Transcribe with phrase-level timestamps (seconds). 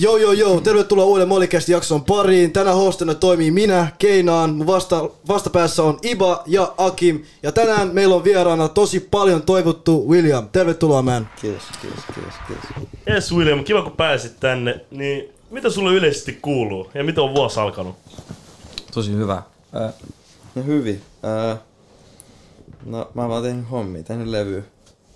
[0.00, 0.60] Joo, joo, joo.
[0.60, 2.52] Tervetuloa uuden Mollycast jakson pariin.
[2.52, 4.54] Tänään hostina toimii minä, Keinaan.
[4.54, 7.22] Mun vasta, vastapäässä on Iba ja Akim.
[7.42, 10.48] Ja tänään meillä on vieraana tosi paljon toivottu William.
[10.48, 11.28] Tervetuloa, man.
[11.40, 12.88] Kiitos, kiitos, kiitos, kiitos.
[13.10, 14.80] Yes William, kiva kun pääsit tänne.
[14.90, 17.96] Niin mitä sulle yleisesti kuuluu ja mitä on vuosi alkanut?
[18.94, 19.42] Tosi hyvä.
[19.72, 19.92] Ää,
[20.54, 21.02] no hyvin.
[21.22, 21.56] Ää,
[22.84, 24.64] no mä oon vaan tehnyt hommia, tehnyt levy,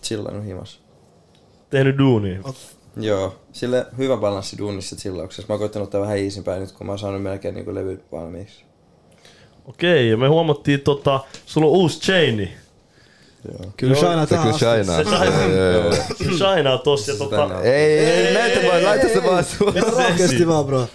[0.03, 0.81] chillannut himas.
[1.71, 2.41] Tehnyt duunia.
[2.97, 5.45] Joo, sille hyvä balanssi duunissa chillauksessa.
[5.49, 8.65] Mä oon koittanut ottaa vähän easympää nyt, kun mä oon saanut melkein niinku levy valmiiksi.
[9.65, 12.53] Okei, ja me huomattiin tota, sulla on uusi chaini.
[13.49, 13.73] Joo.
[13.77, 14.85] Kyllä Shaina Se tähän kyllä asti.
[14.85, 15.05] shinaa.
[15.93, 16.25] Se.
[16.25, 17.45] Se shinaa tossa tota...
[17.45, 17.53] on.
[17.65, 19.45] Ei, ei, näytä vaan, laita se vaan.
[19.75, 20.87] Mitä se Rohkeasti vaan, bro.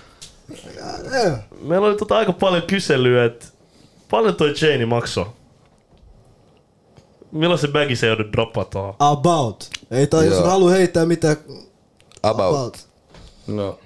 [1.62, 3.46] Meillä oli tota aika paljon kyselyä, että
[4.10, 5.26] paljon toi chaini maksoi?
[7.32, 8.96] Milloin se bagi se joudut droppaa tuohon?
[9.00, 9.70] About.
[9.92, 11.38] Ei tai jos haluaa heittää mitään.
[12.30, 12.88] About.
[13.48, 13.80] No.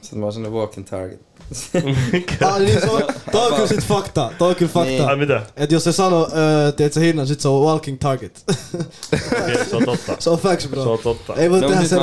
[0.00, 1.20] Sitten mä oon sellainen walking target.
[2.46, 4.30] Ah, niin se on, toi on kyllä sit fakta.
[4.38, 4.90] Toi on kyllä fakta.
[4.90, 5.08] Niin.
[5.08, 5.42] Ai mitä?
[5.56, 8.44] Et jos se sanoo, öö, tiedät sä hinnan, sit se on walking target.
[9.42, 10.16] Okei, se on totta.
[10.18, 10.82] se on facts, bro.
[10.82, 11.34] Se on totta.
[11.34, 11.98] Ei voi No, tehdä mut sen.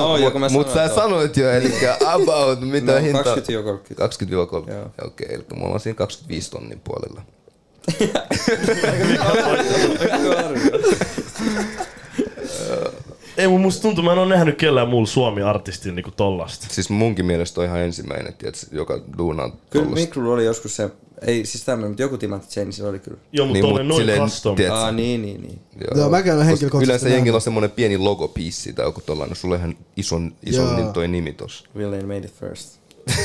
[0.52, 1.74] Mut sanoin, sä sanoit jo, eli
[2.06, 3.36] about, mitä No, hinta?
[3.36, 3.40] 20-30.
[4.68, 4.72] 20-30.
[4.74, 4.92] Joo.
[5.06, 7.22] Okei, eli mulla on siinä 25 tonnin puolella.
[13.38, 16.68] Ei mun musta tuntuu, mä en oo nähnyt kellään muulla Suomi-artistin niinku tollasta.
[16.70, 19.96] Siis munkin mielestä on ihan ensimmäinen, tiedätkö, joka duunaa Kyllä tollasta.
[19.96, 20.90] Mikrulla oli joskus se,
[21.22, 23.18] ei siis tämmönen, mutta joku timantti chain, sillä oli kyllä.
[23.32, 24.56] Joo, mutta Niin, niin, mut noin silleen, custom.
[24.56, 25.60] tiedät- Aa, niin, niin, niin.
[25.96, 29.36] Joo, mä käyn Koska henkilökohtaisesti Yleensä jengillä on semmonen pieni logopiissi tai joku tollanen.
[29.36, 30.76] Sulla on ihan ison, ison Joo.
[30.76, 31.66] niin toi nimi tossa.
[31.78, 32.80] William made it first.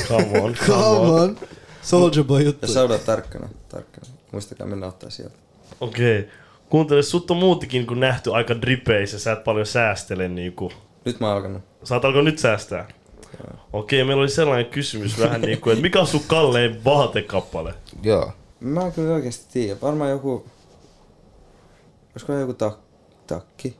[0.07, 1.37] Come on, Come on.
[1.81, 2.65] Soldier boy juttu.
[2.67, 4.07] Ja saudaa tarkkana, tarkkana.
[4.31, 5.35] Muistakaa mennä ottaa sieltä.
[5.81, 6.19] Okei.
[6.19, 6.31] Okay.
[6.71, 10.71] Kuuntele, sut on muutenkin kun nähty aika dripeissä, sä et paljon säästele niinku.
[11.05, 11.61] Nyt mä oon alkanut.
[11.83, 12.87] Sä oot alkanut nyt säästää?
[13.73, 17.73] Okei, meillä oli sellainen kysymys vähän niinku, että mikä on sun kallein vaatekappale?
[18.03, 18.31] Joo.
[18.59, 19.81] Mä en kyllä oikeesti tiedä.
[19.81, 20.45] Varmaan joku...
[22.11, 22.79] Olisiko joku tak,
[23.27, 23.77] takki?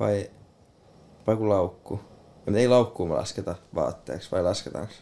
[0.00, 0.30] Vai...
[1.26, 2.00] Vai joku laukku?
[2.34, 4.92] Mutta ei laukkuu me lasketa vaatteeksi, vai lasketaanko?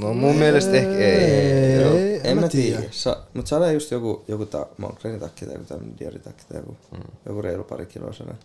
[0.00, 1.82] No mun mielestä ehkä ei.
[1.82, 1.94] Joo.
[1.94, 2.82] Ei, en mä tiedä.
[2.90, 6.76] Sa, mut saada just joku, joku ta, Monclerin takki tai joku tämmönen Diori-takki tai joku,
[6.92, 7.02] mm.
[7.26, 8.42] joku reilu pari kiloa sellainen.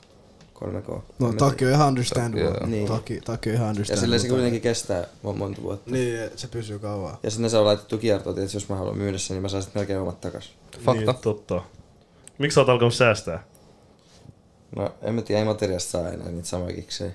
[0.55, 1.01] 3K.
[1.19, 2.43] No takki on ihan understandable.
[2.43, 2.65] Joo.
[2.65, 2.87] Niin.
[2.87, 4.01] Takki, takki on ihan Ja understandable.
[4.01, 5.91] silleen se kuitenkin kestää mon- monta vuotta.
[5.91, 7.17] Niin, se pysyy kauan.
[7.23, 9.63] Ja sitten ne saa laitettu kiertoon, että jos mä haluan myydä sen, niin mä saan
[9.63, 10.53] sitten melkein omat takas.
[10.79, 10.93] Fakta.
[11.11, 11.61] Niin, totta.
[12.37, 13.43] Miksi sä oot alkanut säästää?
[14.75, 17.11] No en mä tiedä, ei materiasta saa enää niitä samoja kiksejä.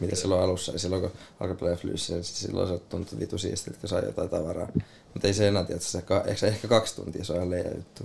[0.00, 3.78] Mitä silloin alussa, ja silloin kun alkoi pelaa flyyssä, niin silloin se tuntui vitu siistiltä,
[3.80, 4.68] kun sai jotain tavaraa.
[5.14, 7.50] Mutta ei se enää tiedä, että se ka- ehkä, ehkä kaksi tuntia, se on ihan
[7.50, 8.02] leijä juttu.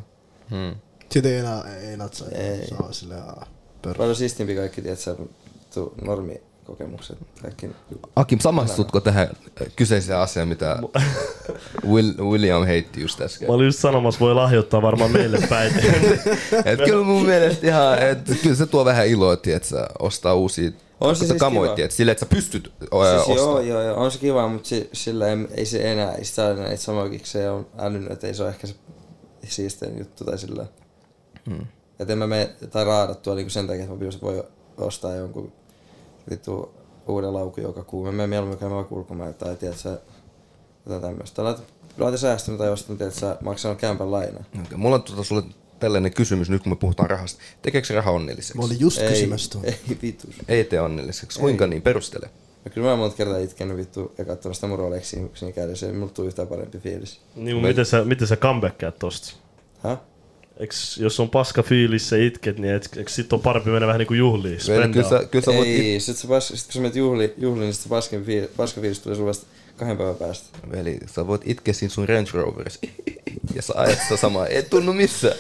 [0.52, 0.76] Hmm.
[1.12, 2.28] Sitten ei enää, ei natsaa.
[2.30, 2.68] Ei.
[2.68, 3.48] Se on silleen, aa,
[3.82, 3.98] pörrö.
[3.98, 5.16] Paljon siistimpi kaikki, tiedät sä,
[5.74, 7.70] tu- normikokemukset, kaikki.
[8.16, 9.30] Akim, samastutko tähän
[9.76, 10.80] kyseiseen asiaan, mitä
[11.92, 13.48] Will, William heitti just äsken?
[13.48, 15.74] Mä olin just sanomassa, voi lahjoittaa varmaan meille päin.
[16.66, 20.72] Et kyllä mun mielestä ihan, että kyllä se tuo vähän iloa, että sä ostaa uusia
[21.02, 21.76] On se siis kamoit, kiva.
[21.76, 23.38] tiedät, silleen, että sä pystyt Siis ostamaan.
[23.38, 26.52] joo, joo, joo, on se kiva, mutta si- sillä ei, ei se enää, ei sitä
[26.52, 28.76] enää niitä samoja kiksejä on älynyt, että ei se ole ehkä se
[29.48, 30.66] siistein juttu tai sillä.
[31.50, 31.66] Hmm.
[32.00, 34.44] Että en mä mene, tai raadattua niin sen takia, että mä voi
[34.78, 35.52] ostaa jonkun
[36.30, 36.74] vittu
[37.08, 38.06] uuden laukun joka kuu.
[38.06, 40.00] Mä menen mieluummin käymään vaikka ulkomaille tai tiedät sä,
[40.86, 41.44] jotain tämmöistä.
[41.44, 41.62] Laita,
[41.98, 44.44] laita säästänyt tai ostanut, tiedät sä, maksanut kämpän lainaa.
[44.66, 44.78] Okay.
[44.78, 45.44] Mulla on tuota sulle
[45.80, 47.42] tällainen kysymys nyt, kun me puhutaan rahasta.
[47.62, 48.58] Tekeekö se raha onnelliseksi?
[48.58, 49.66] Mä olin just Ei, kysymässä tuon.
[49.70, 50.36] ei vitus.
[50.48, 51.40] Ei tee onnelliseksi.
[51.40, 51.82] Kuinka niin?
[51.82, 52.30] Perustele.
[52.66, 55.88] No kyllä mä oon monta kertaa itkenyt vittu ja katsonut sitä mun Rolexia siinä kädessä,
[55.88, 57.22] ei mulla tule yhtään parempi fiilis.
[57.36, 59.34] niin, mut miten sä, miten sä comebackkaat tosta?
[59.84, 59.98] Häh?
[60.58, 64.00] Eks, jos on paska fiilis ja itket, niin et, eks sit on parempi mennä vähän
[64.00, 64.54] niinku juhliin?
[64.54, 64.88] Veli, spendaa?
[65.04, 67.34] Kyllä sä, kyllä sä voit it- Ei, sit, sä pas, sit kun sä menet juhli,
[67.38, 69.46] juhliin, niin sit se paskin fiil, paska fiilis tulee sulle vasta
[69.78, 70.58] kahden päivän päästä.
[70.72, 72.80] Veli, sä voit itkeä siinä sun Range Roverissa.
[73.56, 74.48] Ja sä ajat sitä samaa.
[74.48, 75.36] Ei tunnu missään.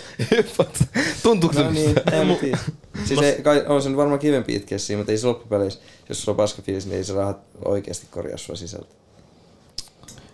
[1.23, 2.57] Tuntuuko se No niin, en tiedä.
[3.05, 5.79] Siis ei, kai, on se varmaan kivempi itkeä siinä, mutta ei se loppupeleissä,
[6.09, 8.95] jos sulla on paska fiilis, niin ei se rahat oikeasti korjaa sua sisältä.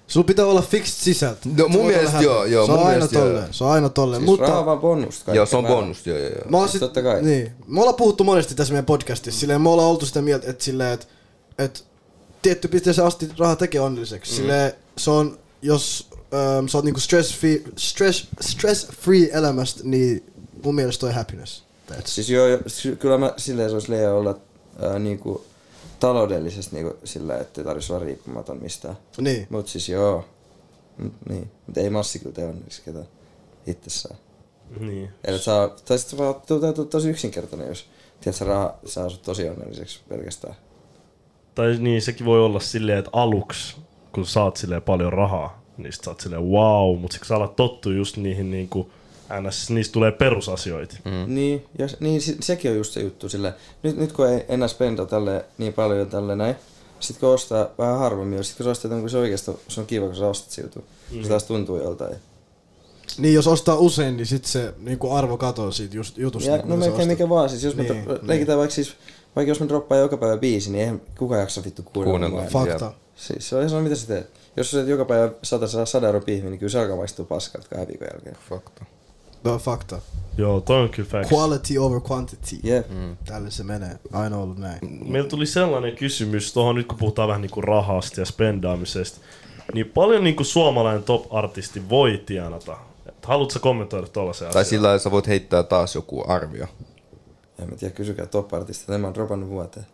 [0.08, 1.50] Sulla pitää olla fixed sisältö.
[1.58, 3.24] No, mun mielestä joo, joo, Se on mun aina joo.
[3.24, 3.54] tolleen.
[3.54, 4.22] Se on aina tolleen.
[4.22, 5.26] Siis Mutta raha on vaan bonusta.
[5.26, 6.08] kaikki Joo, se on bonus.
[6.08, 6.62] Joo, joo, joo.
[6.62, 7.22] Mä Siis totta kai.
[7.22, 7.52] Niin.
[7.68, 9.40] Me ollaan puhuttu monesti tässä meidän podcastissa.
[9.40, 11.06] Silleen me ollaan oltu sitä mieltä, että silleen, että,
[11.60, 11.80] että
[12.42, 14.32] tietty pisteeseen asti raha tekee onnelliseksi.
[14.32, 14.36] Mm.
[14.36, 20.34] Silleen se on, jos ähm, sä oot niinku stress free, stress, stress free elämästä, niin
[20.64, 21.64] mun mielestä toi happiness.
[21.92, 22.02] That's.
[22.06, 22.46] Siis joo,
[23.00, 24.38] kyllä mä silleen se olisi liian olla
[24.82, 25.46] ää, niinku,
[26.00, 28.98] taloudellisesti niinku, sillä, että ei tarvitsisi olla riippumaton mistään.
[29.18, 29.48] Niin.
[29.50, 30.26] Mut siis joo.
[30.98, 31.52] Mut, niin.
[31.68, 33.08] Mut ei massi kyllä tee onneksi ketään
[33.68, 34.18] itsessään.
[34.80, 35.10] Niin.
[35.24, 37.86] Eli saa, tai sit se vaan to- to- to- tosi yksinkertainen, jos
[38.22, 40.56] tiedät, sä raha saa sut tosi onnelliseksi pelkästään.
[41.56, 43.76] tai niin sekin voi olla silleen, että aluksi,
[44.12, 47.56] kun saat silleen paljon rahaa, niin sit sä oot silleen wow, mutta kun sä alat
[47.56, 48.90] tottua just niihin niinku,
[49.42, 50.96] ns, niistä tulee perusasioita.
[51.06, 51.36] Mm.
[51.36, 53.54] Niin, ja niin se, sekin on just se juttu sille.
[53.84, 56.56] Nyt, nyt kun ei enää spenda tälle niin paljon tälle näin,
[57.00, 59.88] sit kun ostaa vähän harvemmin, ja sit kun sä ostat jonkun, se oikeesti se on
[59.88, 60.84] kiva, kun sä ostat se juttu.
[61.12, 61.24] Mm.
[61.24, 62.16] Se taas tuntuu joltain.
[63.18, 66.50] Niin jos ostaa usein, niin sit se niinku arvo katoo siitä just, jutusta.
[66.50, 68.20] Ja, niin no kun melkein mikä vaan, siis jos me Niin, niin, niin.
[68.24, 68.94] leikitään vaikka siis,
[69.36, 72.44] vaikka jos me droppaa joka päivä biisi, niin eihän kukaan jaksa vittu kuunnella.
[72.44, 72.94] Fakta.
[73.16, 74.41] Siis se on ihan sama, mitä sä teet.
[74.58, 77.88] Jos sä joka päivä 100 100 euro pihvi, niin kyllä se alkaa maistua paskalta kahden
[77.88, 78.36] viikon jälkeen.
[78.50, 78.86] Fakta.
[79.44, 80.02] Tuo on fakta.
[80.38, 81.32] Joo, toi on kyllä facts.
[81.34, 82.56] Quality over quantity.
[82.64, 82.90] Jep.
[82.90, 83.18] Mm.
[83.26, 84.00] Tälle se menee.
[84.14, 84.80] Aina ollut näin.
[85.08, 89.20] Meillä tuli sellainen kysymys tuohon nyt kun puhutaan vähän niinku rahasta ja spendaamisesta.
[89.74, 92.78] Niin paljon niinku suomalainen top-artisti voi tienata?
[93.06, 94.66] Et haluatko kommentoida tuollaisen Tai asian?
[94.66, 96.68] sillä lailla sä voit heittää taas joku arvio.
[97.60, 99.86] En mä tiedä, kysykää top-artista, en mä oon dropannut vuoteen.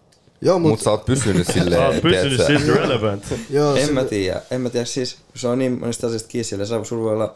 [0.41, 3.23] Joo, Mut mut, sä oot pysynyt Sä silleen, oot pysynyt silti relevant.
[3.49, 6.65] joo, en mä tiedä, en mä tiedä, siis se on niin monista asioista kiinni siellä,
[6.65, 7.35] Sä- sulla voi olla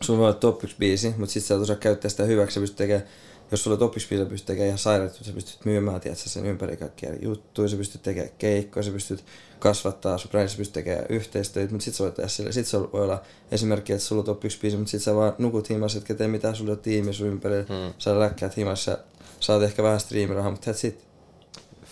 [0.00, 2.60] sulla voi olla top 1 biisi, mutta sit sä et osaa käyttää sitä hyväksi, sä
[2.60, 3.06] pystyt tekemään,
[3.50, 6.28] jos sulla on top 1 biisi, sä pystyt tekemään ihan sairaat, sä pystyt myymään, tiedätkö,
[6.28, 9.24] sen ympäri kaikkia juttuja, sä pystyt tekemään keikkoja, sä pystyt
[9.58, 12.80] kasvattaa sun brändi, sä pystyt tekemään yhteistyötä, mutta sit sä voit tehdä sille, sit se
[12.80, 13.22] voi olla
[13.52, 16.28] esimerkki, että sulla on top 1 biisi, mutta sit sä vaan nukut himassa, etkä tee
[16.28, 17.94] mitään, sulla on tiimi sun ympärillä, hmm.
[17.98, 18.98] sä läkkäät himassa,
[19.40, 21.09] saat ehkä vähän striimirahaa, mutta it.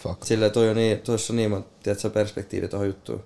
[0.03, 0.25] Fuck.
[0.25, 3.23] Silleen toi on niin, toissa on niin monta, tiedätkö, perspektiivi tuohon juttuun.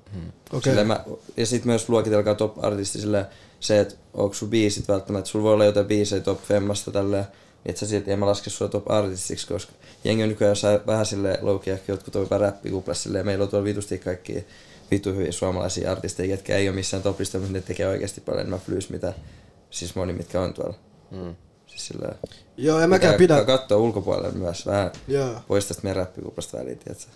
[0.53, 0.61] Okei.
[0.63, 1.05] Silleen Mä,
[1.37, 3.27] ja sit myös luokitelkaa top artisti silleen,
[3.61, 7.71] se, että onko sun biisit välttämättä, sulla voi olla jotain biisejä top femmasta tälleen, niin
[7.71, 9.73] et sä silti, en mä laske sua top artistiksi, koska
[10.05, 13.49] jengi on nykyään jossain vähän silleen low ehkä jotkut on vähän räppikuplassa silleen, meillä on
[13.49, 14.45] tuolla vitusti kaikki
[14.91, 18.61] vitu hyviä suomalaisia artisteja, ketkä ei ole missään topista, mutta ne tekee oikeasti paljon enemmän
[18.61, 19.13] flyys, mitä
[19.71, 20.75] siis moni, mitkä on tuolla.
[21.11, 21.35] Mm.
[21.83, 22.15] Silleen,
[22.57, 23.45] Joo, en mäkään pidä.
[23.45, 27.07] katsoa ulkopuolelle myös vähän Joo, pois tästä meidän räppikuplasta väliin, tiedätkö?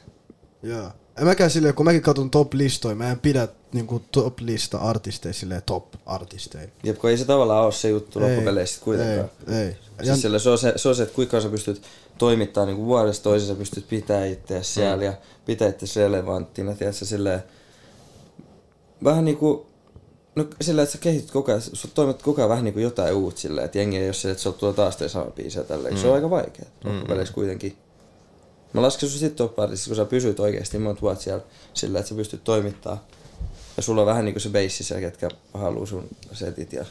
[0.62, 0.90] joo.
[1.18, 6.68] En mäkään silleen, kun mäkin katson top-listoja, mä en pidä niinku top-lista artisteja silleen top-artisteja.
[6.84, 9.30] Jep, kun ei se tavallaan ole se juttu Ei, loppupeleissä kuitenkaan.
[9.48, 9.76] Ei, ei.
[10.02, 11.82] Siis sille, se, on se, se on se, että kuinka sä pystyt
[12.19, 15.12] toimittaa niin vuodesta toiseen, sä pystyt pitää itseäsi siellä ja
[15.46, 17.42] pitää itseäsi relevanttina, tiedätkö, silleen,
[19.04, 19.66] vähän niinku,
[20.36, 23.40] no silleen, että sä kehityt koko ajan, sä toimit koko ajan vähän niinku jotain uutta
[23.40, 26.00] silleen, että jengi ei ole silleen, että sä tuo taas tee sama biisiä tälleen, mm.
[26.00, 27.76] se on aika vaikea loppupeleissä kuitenkin.
[28.72, 29.56] Mä lasken sun sit top
[29.86, 31.44] kun sä pysyt oikeesti monta vuotta siellä
[31.74, 33.06] silleen, että sä pystyt toimittaa.
[33.76, 36.84] Ja sulla on vähän niinku se beissi siellä, ketkä haluu sun setit ja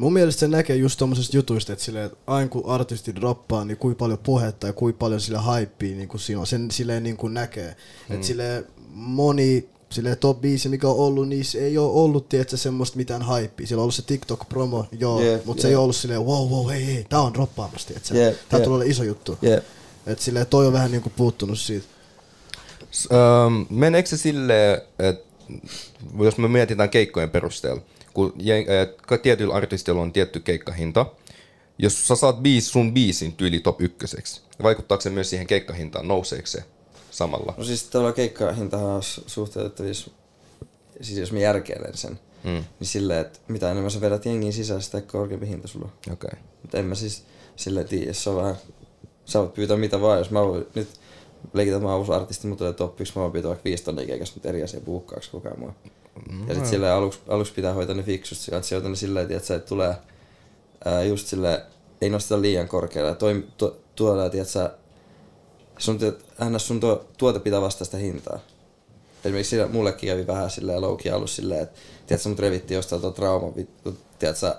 [0.00, 3.76] Mun mielestä se näkee just tommosesta jutuista, että silleen, että aina kun artisti droppaa, niin
[3.76, 6.46] kuinka paljon puhetta ja kuinka paljon sillä hypeä niin kuin siinä on.
[6.46, 7.76] Sen silleen niin kuin näkee.
[8.08, 8.14] Mm.
[8.14, 12.56] Että silleen moni silleen top 5, mikä on ollut, niin se ei ole ollut, tiedätkö,
[12.56, 13.66] semmoista mitään hypeä.
[13.66, 15.72] Sillä on ollut se TikTok-promo, joo, Jep, mutta se jep.
[15.72, 18.14] ei ole ollut silleen, wow, wow, hei, hei, tää on droppaamassa, tiedätkö.
[18.14, 18.64] Jep, tää jep.
[18.64, 19.38] tulee olla iso juttu.
[19.42, 19.64] Jep.
[20.06, 21.86] Että silleen toi on vähän niinku puuttunut siitä.
[23.12, 25.24] Ähm, meneekö se silleen, että
[26.18, 27.82] jos me mietitään keikkojen perusteella,
[28.14, 28.34] kun
[29.12, 31.06] äh, tietyillä artisteilla on tietty keikkahinta,
[31.78, 36.46] jos sä saat biis, sun biisin tyyli top ykköseksi, vaikuttaako se myös siihen keikkahintaan, nouseeko
[36.46, 36.64] se
[37.24, 37.54] samalla?
[37.56, 40.10] No siis tavallaan keikkahintahan on su- suhteutettavissa,
[41.00, 42.50] siis jos mä järkeilen sen, Mm.
[42.50, 46.12] niin silleen, että mitä enemmän sä vedät jengiin sisään, sitä korkeampi hinta sulla on.
[46.12, 46.28] Okei.
[46.32, 46.40] Okay.
[46.62, 47.24] Mutta en mä siis
[47.56, 48.56] silleen tiedä, se on vähän,
[49.24, 50.88] sä voit pyytää mitä vaan, jos mä voin nyt
[51.52, 53.84] leikitä, että mä oon uusi artisti, mutta tulee top 1, mä voin pyytää vaikka viisi
[53.84, 55.74] tonnia keikasta, mutta eri asia buukkaaksi koko ajan mua.
[56.48, 59.46] Ja sit silleen aluksi, aluksi pitää hoitaa ne fiksusti, että se hoitaa ne silleen, että
[59.48, 59.94] sä tulee
[60.84, 61.58] ää, just silleen,
[62.00, 64.70] ei nosteta liian korkealle, toi, tu, tuoda, että sä,
[65.80, 65.98] sun,
[66.50, 66.66] ns.
[66.66, 68.38] sun tuo, tuote pitää vastaa sitä hintaa.
[69.24, 73.10] Esimerkiksi sillä, mullekin kävi vähän silleen louki alussa silleen, että tiedätkö, mut revittiin jostain tuo
[73.10, 74.54] trauma, vittu, tiedätkö,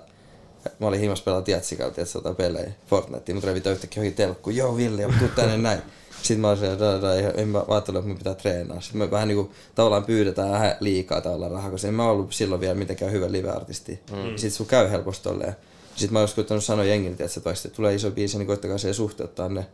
[0.78, 4.76] mä olin himas pelaa Tietsikalla, tiedätkö, jotain pelejä, Fortnitea, mut revittiin yhtäkkiä johonkin telkkuun, joo
[4.76, 5.82] Ville, tuu tänne näin.
[6.22, 8.80] Sitten mä da, da, en mä ajatellut, että mun pitää treenaa.
[8.80, 12.60] Sitten me vähän niinku tavallaan pyydetään vähän liikaa tavallaan rahaa, koska en mä ollut silloin
[12.60, 14.00] vielä mitenkään hyvä live-artisti.
[14.10, 14.36] Mm.
[14.36, 15.56] Sitten sun käy helposti tolleen.
[15.96, 19.48] Sitten mä olisin koittanut sanoa jengille, että sitten tulee iso biisi, niin koittakaa siihen suhteuttaa
[19.48, 19.66] ne.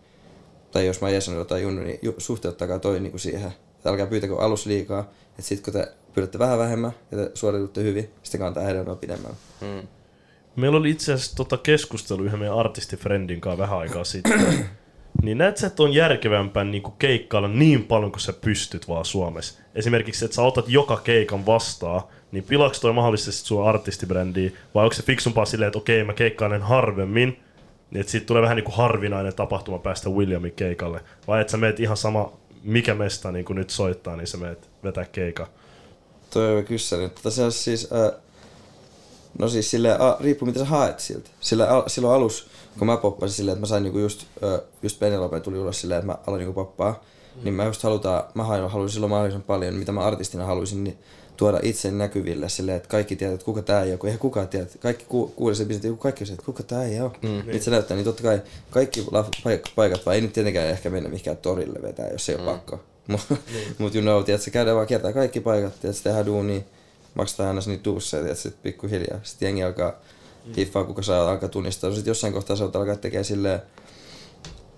[0.70, 3.52] Tai jos mä jäsen tai Junnu, niin ju- suhteuttakaa toi niinku siihen.
[3.76, 5.00] Että älkää pyytäkö alus liikaa.
[5.30, 9.36] Että sitten kun te pyydätte vähän vähemmän ja te suoritutte hyvin, sitten kantaa hedelmää pidemmällä.
[10.56, 14.40] Meillä oli itse asiassa tota keskustelu yhden meidän artistifriendin kanssa vähän aikaa sitten.
[15.22, 19.60] niin näet sä, että on järkevämpää niinku keikkailla niin paljon kuin sä pystyt vaan Suomessa.
[19.74, 24.94] Esimerkiksi, että sä otat joka keikan vastaan, niin pilaaks toi mahdollisesti sun artistibrändiä, vai onko
[24.94, 27.47] se fiksumpaa silleen, että okei, mä keikkailen harvemmin, niin
[27.92, 31.00] että siitä tulee vähän niinku harvinainen tapahtuma päästä Williamin keikalle.
[31.26, 35.04] Vai että sä meet ihan sama, mikä mesta niin nyt soittaa, niin sä meet vetää
[35.04, 35.46] keika.
[36.30, 37.08] Toi on kyssäri.
[37.08, 38.20] Tota se on siis, äh,
[39.38, 41.30] no siis silleen, a, riippuu mitä sä haet siltä.
[41.40, 45.40] Sillä, silloin alus, kun mä poppasin silleen, että mä sain niinku just, äh, just Penelope
[45.40, 47.04] tuli ulos silleen, että mä aloin niinku poppaa.
[47.42, 50.98] Niin mä just halutaan, mä haluan, haluan silloin mahdollisimman paljon, mitä mä artistina haluaisin, niin
[51.38, 54.48] tuoda itse näkyville silleen, että kaikki tietää, että kuka tää ei ole, kun eihän kukaan
[54.48, 57.10] tiedä, kaikki ku, kuulee biisit, että kaikki on että kuka tää ei ole.
[57.22, 57.42] Mm.
[57.46, 60.90] Niin se näyttää, niin totta kai kaikki laf- paik- paikat, vaan ei nyt tietenkään ehkä
[60.90, 62.80] mennä mihinkään torille vetää, jos ei ole pakko.
[63.08, 63.34] Mutta
[63.78, 66.60] mut you know, tiedätkö, käydään vaan kiertää kaikki paikat, tiedätkö, tehdään duunia,
[67.14, 69.20] maksetaan aina niitä duusseja, tiedätkö, pikkuhiljaa.
[69.22, 69.92] Sitten jengi alkaa
[70.56, 71.90] hiffaa, kuka saa alkaa tunnistaa.
[71.90, 73.62] Sitten jossain kohtaa voit alkaa tekemään silleen,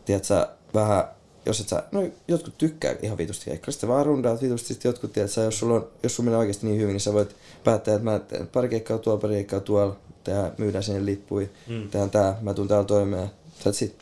[0.05, 1.05] tiedätkö, vähän,
[1.51, 5.13] jos et sä, no jotkut tykkää ihan vitusti keikkaa, sitten vaan rundaat vitusti, sitten jotkut,
[5.13, 8.05] tiedätkö, jos sulla on, jos sulla menee oikeasti niin hyvin, niin sä voit päättää, että
[8.05, 11.89] mä teen pari keikkaa tuolla, pari keikkaa tuolla, tehdään, myydään sinne lippui, mm.
[11.89, 13.31] tehdään tää, mä tuun täällä toimeen,
[13.65, 13.97] that's it.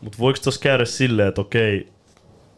[0.00, 1.88] Mut voiko tossa käydä silleen, että okei,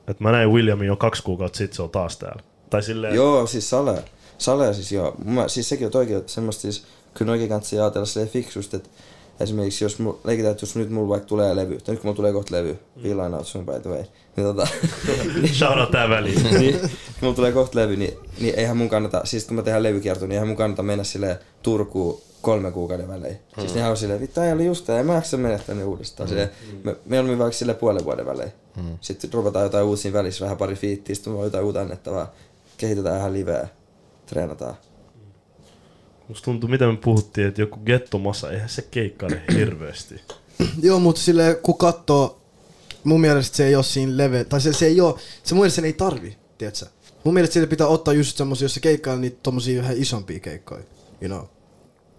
[0.08, 2.42] että mä näin Williamin jo kaksi kuukautta sitten, se on taas täällä.
[2.70, 4.04] Tai silleen, Joo, siis sale.
[4.38, 5.14] Sale siis joo.
[5.24, 8.88] Mä, siis sekin on toikin semmoista siis, kyllä oikein kannattaa ajatella silleen fiksusti, että
[9.40, 12.16] esimerkiksi jos mul, leikitään, että jos nyt mulla vaikka tulee levy, tai nyt kun mulla
[12.16, 13.02] tulee kohta levy, mm.
[13.02, 14.04] Villain out sun by the way,
[14.36, 14.68] niin tota,
[15.58, 16.42] shout out tää väliin.
[16.60, 16.90] niin, kun
[17.20, 20.32] mulla tulee kohta levy, niin, niin eihän mun kannata, siis kun mä tehdään levykierto, niin
[20.32, 23.36] eihän mun kannata mennä sille Turkuun kolme kuukauden välein.
[23.56, 23.60] Mm.
[23.60, 26.26] Siis nehän on silleen, vittu ei oli just tää, en mä jaksa mennä tänne uudestaan.
[26.26, 26.28] Mm.
[26.28, 26.50] Silleen,
[26.84, 28.52] me, me olemme vaikka sille puolen vuoden välein.
[28.76, 28.98] Mm.
[29.00, 32.34] Sitten ruvetaan jotain uusia välissä, vähän pari fiittiä, sitten on jotain uutta annettavaa.
[32.76, 33.68] Kehitetään ihan liveä,
[34.26, 34.74] treenataan.
[36.28, 40.20] Musta tuntuu, mitä me puhuttiin, että joku gettomassa, eihän se keikkaile hirveästi.
[40.82, 42.40] Joo, mutta sille kun katsoo,
[43.04, 45.76] mun mielestä se ei ole siinä leve, tai se, se ei ole, se mun mielestä
[45.76, 46.86] sen ei tarvi, tiedätkö?
[47.24, 50.82] Mun mielestä siitä pitää ottaa just semmosia, jos se keikkaa niitä tommosia vähän isompia keikkoja,
[51.20, 51.44] you know.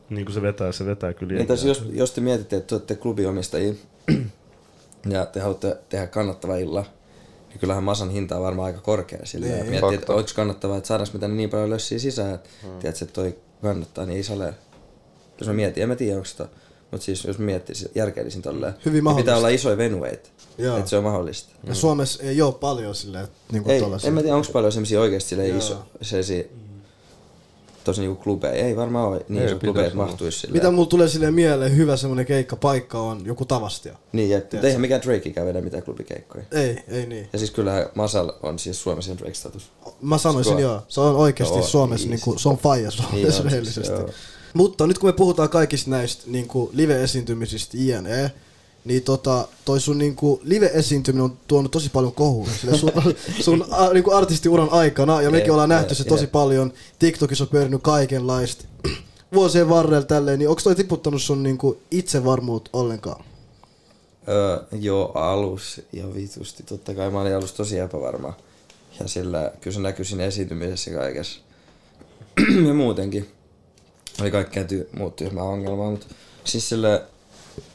[0.10, 1.34] Niin kuin se vetää, se vetää kyllä.
[1.34, 3.74] Niin tässä jos, jos te mietitte, että te olette klubiomistajia
[5.13, 6.86] ja te haluatte tehdä kannattava illa,
[7.50, 9.46] niin kyllähän masan hinta on varmaan aika korkea sillä.
[9.46, 12.50] Niin, Niin, miettii, että onko kannattavaa, että saadaanko me tänne niin paljon lössiä sisään, että
[12.62, 12.80] hmm.
[12.80, 14.54] tiedätkö, että toi kannattaa, niin ei se ole.
[15.39, 16.48] Jos mä mietin, en mä tiedä onko sitä,
[16.92, 19.24] mutta siis jos miettisin, järkeilisin tolleen, Hyvin niin mahdollista.
[19.25, 20.30] pitää olla isoja venueita,
[20.78, 21.50] että se on mahdollista.
[21.63, 24.08] Ja Suomessa ei ole paljon silleen, niinku Ei, tollasia.
[24.08, 26.44] en mä tiedä, onko paljon semmosia oikeesti silleen iso, sellaisia,
[27.83, 28.53] tosi niinku klubeja.
[28.53, 30.53] Ei varmaan ole niin iso klubeja, että mahtuisi silleen.
[30.63, 33.95] Mitä mulla tulee silleen mieleen, hyvä semmonen keikkapaikka on joku Tavastia.
[34.12, 36.43] Niin, ja eihän mikään Drakeikään vedä mitään klubikeikkoja.
[36.51, 37.29] Ei, ei niin.
[37.33, 39.71] Ja siis kyllähän Masal on siis Suomessa Drake-status.
[40.01, 42.89] Mä sanoisin Sko- joo, se on oikeasti Joo, Suomessa, niin niinku, siis- se on faija
[42.89, 43.93] Niin Suomessa on siis, rehellisesti.
[44.53, 48.31] Mutta nyt kun me puhutaan kaikista näistä niinku, live-esiintymisistä jne,
[48.86, 52.91] niin tota, toi sun niinku, live-esiintyminen on tuonut tosi paljon kohua sille sun,
[53.45, 56.74] sun a, niinku, artistiuran aikana, ja mekin ollaan nähty se tosi paljon.
[57.00, 58.65] TikTokissa on pyörinyt kaikenlaista
[59.36, 63.24] vuosien varrella tälleen, niin onko toi tiputtanut sun niinku, itsevarmuut ollenkaan?
[64.27, 66.63] Öö, joo, alus ja vitusti.
[66.63, 68.33] Totta kai mä olin alussa tosi epävarma.
[69.00, 71.39] Ja sillä kyllä se näkyy siinä esiintymisessä kaikessa.
[72.67, 73.29] ja muutenkin.
[74.21, 76.07] Oli kaikkea ty- muut tyhmää ongelmaa, mutta
[76.43, 77.01] siis sillä...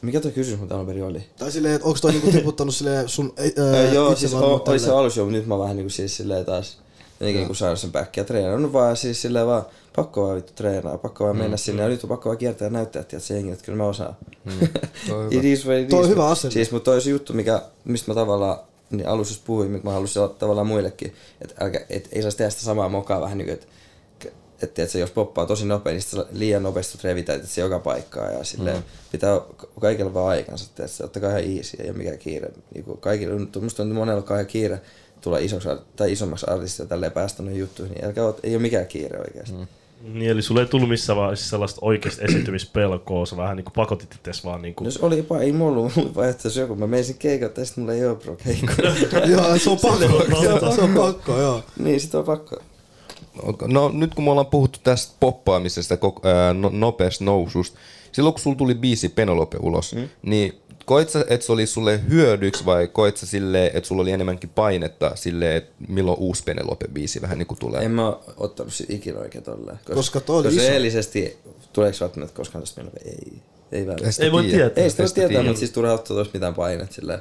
[0.03, 1.25] Mikä tuo kysymys mun alun perin oli?
[1.39, 3.33] Tai silleen, että onko toi niinku, tiputtanut silleen sun
[3.75, 6.45] ää, joo, siis o- oli se alus joo, mutta nyt mä vähän niinku siis silleen
[6.45, 6.79] taas
[7.21, 11.25] jotenkin niinku saanut sen backia treenannut vaan siis silleen vaan pakko vaan vittu treenaa, pakko
[11.25, 13.65] vaan mennä sinne ja nyt on pakko vaan kiertää ja näyttää, että se jengi, että
[13.65, 14.17] kyllä mä osaan.
[15.09, 16.53] Toi on It is what it Toi on hyvä asenne.
[16.53, 18.59] Siis, mutta toi on se juttu, mikä, mistä mä tavallaan
[18.91, 22.63] niin alussa puhuin, mitä mä halusin olla tavallaan muillekin, että et ei saisi tehdä sitä
[22.63, 23.67] samaa mokaa vähän niin kuin, että
[24.63, 28.35] että et se jos poppaa tosi nopea, niin liian nopeasti revität että se joka paikkaan
[28.35, 28.83] ja silleen, mm.
[29.13, 32.51] pitää ka- kaikilla vaan aikansa, että se ottakaa ihan easy, ei ole mikään kiire.
[32.75, 34.81] Niin kuin kaikilla, musta on monella kauhean kiire
[35.21, 38.87] tulla isoksi, tai isommaksi artistiksi ja tälleen päästä noihin juttuihin, niin älkää, ei ole mikään
[38.87, 39.57] kiire oikeasti.
[39.57, 39.67] Mm.
[40.13, 44.45] Niin, eli sulle ei tullut missään vaiheessa sellaista oikeasta esiintymispelkoa, sä vähän niinku pakotit itses
[44.45, 44.85] vaan niinku...
[44.85, 47.95] Jos oli jopa, ei mulla ollut muuta vaihtoehtoja joku, mä menisin keikat ja sitten mulla
[47.95, 48.93] ei ole bro keikkoja.
[49.33, 51.63] Joo, se on pakko, se on pakko, joo.
[51.79, 52.57] niin, sit on pakko.
[53.67, 55.99] No nyt kun me ollaan puhuttu tästä poppaamisesta,
[56.55, 57.79] no, nopeasta noususta,
[58.13, 60.09] silloin kun sulla tuli biisi Penelope ulos, mm.
[60.23, 64.11] niin koit sä, että se oli sulle hyödyksi vai koit sä silleen, että sulla oli
[64.11, 67.85] enemmänkin painetta silleen, että milloin uusi Penelope-biisi vähän niin kuin tulee?
[67.85, 69.79] En mä ottanut sit ikinä oikein tolleen.
[69.95, 71.29] Koska toi oli koska iso.
[71.73, 73.01] tuleeko välttämättä koskaan tästä meillä?
[73.05, 73.43] Ei.
[73.73, 74.85] Ei sitä Ei voi tietää.
[74.85, 77.21] Ei sitä voi sitä tietää, mutta siis turhaa ottaa tuossa mitään painet silleen.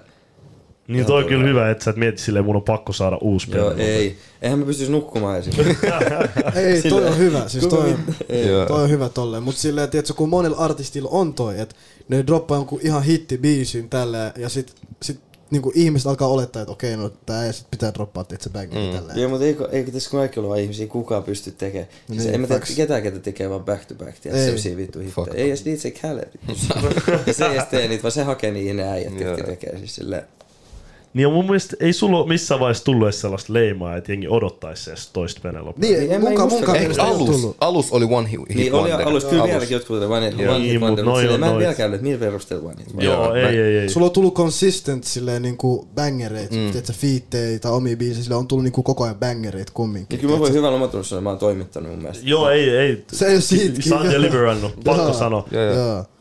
[0.87, 3.51] Niin toi on kyllä hyvä, että sä et mieti silleen, mun on pakko saada uusi
[3.51, 3.95] Joo, Penelope.
[3.95, 4.17] ei.
[4.41, 5.85] Eihän mä pystyisi nukkumaan esimerkiksi.
[6.55, 7.99] Ei, toi on hyvä, siis toi on,
[8.47, 8.65] Joo.
[8.65, 9.43] toi on hyvä tolleen.
[9.43, 11.75] Mut silleen, tiedätkö, kun monella artistilla on toi, että
[12.09, 15.19] ne droppaa jonkun ihan hittibiisin tälleen, ja sit, sit
[15.51, 18.85] niinku ihmiset alkaa olettaa, että okei, no tää ei sit pitää droppaa, että se bangeri
[18.87, 18.93] mm.
[18.93, 19.19] tälleen.
[19.19, 21.87] Joo, mutta eikö, eikö tässä kun kaikki ole vaan ihmisiä, kukaan pysty tekemään.
[22.07, 24.43] Siis Niin, en mä tiedä ketään, ketä tekee vaan back to back, tiedä, Ei.
[24.43, 25.43] sellaisia vittu hittejä.
[25.43, 26.29] Ei edes DJ Khaled.
[27.27, 29.29] ja se ei edes tee niitä, vaan se hakee niihin ne äijät, Joo.
[29.29, 30.23] jotka tekee siis silleen.
[31.13, 34.27] Niin ja mun mielestä ei sulla ole missään vaiheessa tullut edes sellaista leimaa, että jengi
[34.27, 35.79] odottaisi edes toista Penelope.
[35.81, 37.57] Niin, Niin, en mä mukaan, muista, mukaan että mielestä ei ole alus, tullut.
[37.59, 39.07] alus oli one hit, hit Niin oli wonder.
[39.07, 39.51] alussa kyllä Alus.
[39.53, 41.59] vieläkin jotkut one, one hit niin, wonder, mut mutta noi silleen on mä en noit.
[41.59, 43.05] vielä käynyt, että millä perusteella one hit wonder.
[43.05, 43.89] Joo, Joo, ei, ei, ei.
[43.89, 46.57] Sulla on tullut consistent silleen niinku bangereit, mm.
[46.71, 50.17] tiedätkö, fiittejä tai omia biisejä, sillä on tullut niinku koko ajan bangereit kumminkin.
[50.17, 50.75] Ja kyllä mä voin hyvällä
[51.15, 52.23] että mä oon toimittanut mun mielestä.
[52.27, 53.03] Joo, ei, ei.
[53.13, 55.47] Se ei oo siitäkin, Sä oot deliverannut, pakko sanoa.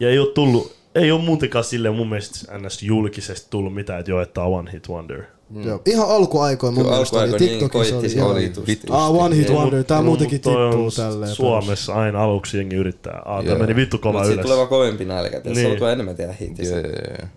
[0.01, 2.83] Ja ei ole tullut, ei ole muutenkaan silleen mun mielestä ns.
[2.83, 5.23] julkisesti tullut mitään, että joo, että one hit wonder.
[5.51, 5.63] Mm.
[5.65, 5.83] Joo.
[5.87, 8.93] Ihan alkuaikoin mun Kyllä mielestä oli alkuaikoina niin TikTokissa koitti oli, oli vittu.
[8.93, 11.35] Ah, one hit Ei, wonder, tää Mut muutenkin tippuu tälleen.
[11.35, 13.23] Suomessa aina aluksi jengi yrittää.
[13.25, 14.45] Ah, tää meni vittu kova Mutta siitä ylös.
[14.45, 15.71] tulee vaan kovempi nälkä, että se Niin.
[15.73, 16.65] on tuo enemmän tehdä hittiä.
[16.71, 17.29] Joo, joo, joo.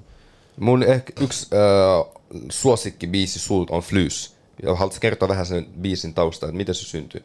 [0.60, 2.06] Mun ehkä yksi äh,
[2.52, 4.36] suosikkibiisi sulta on Flys.
[4.64, 7.22] Ja haluatko kertoa vähän sen biisin taustaa, että miten se syntyi?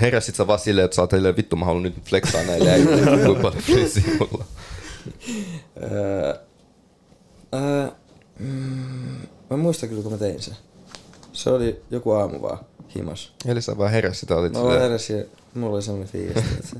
[0.00, 3.42] Heräsit sä vaan silleen, että sä oot vittu mä haluan nyt flexaa näille äijille, kuinka
[3.42, 4.44] paljon Flysia mulla.
[5.82, 6.34] Öö,
[7.54, 7.88] öö,
[8.38, 9.16] mm,
[9.50, 10.56] mä muistan kyllä, kun mä tein sen.
[11.32, 12.58] Se oli joku aamu vaan
[12.94, 13.32] himas.
[13.46, 16.36] Eli sä vaan heräsit ja olit Mä vaan silleen, heräsin ja mulla oli semmonen fiilis,
[16.36, 16.76] että se,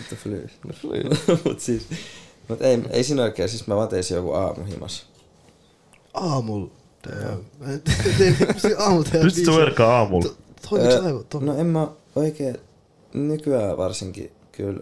[0.00, 0.50] että flyys.
[0.66, 1.18] no Flyys.
[1.44, 1.86] mut siis,
[2.48, 5.06] mut ei, ei siinä oikein, siis mä vaan tein sen joku aamu himas.
[6.14, 6.70] Aamulla.
[8.78, 9.56] Aamulla Pystytkö biisejä.
[9.58, 10.28] verkkaa aamulla?
[10.28, 10.36] To-
[10.70, 11.24] Toimiks aivan?
[11.40, 12.56] No en mä oikein,
[13.14, 14.80] nykyään varsinkin kyllä,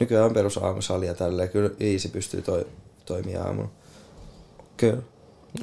[0.00, 2.66] nykyään on perusaamusali ja tälleen, kyllä Iisi pystyy toi,
[3.06, 3.70] toimia aamulla.
[4.76, 5.02] Kyllä.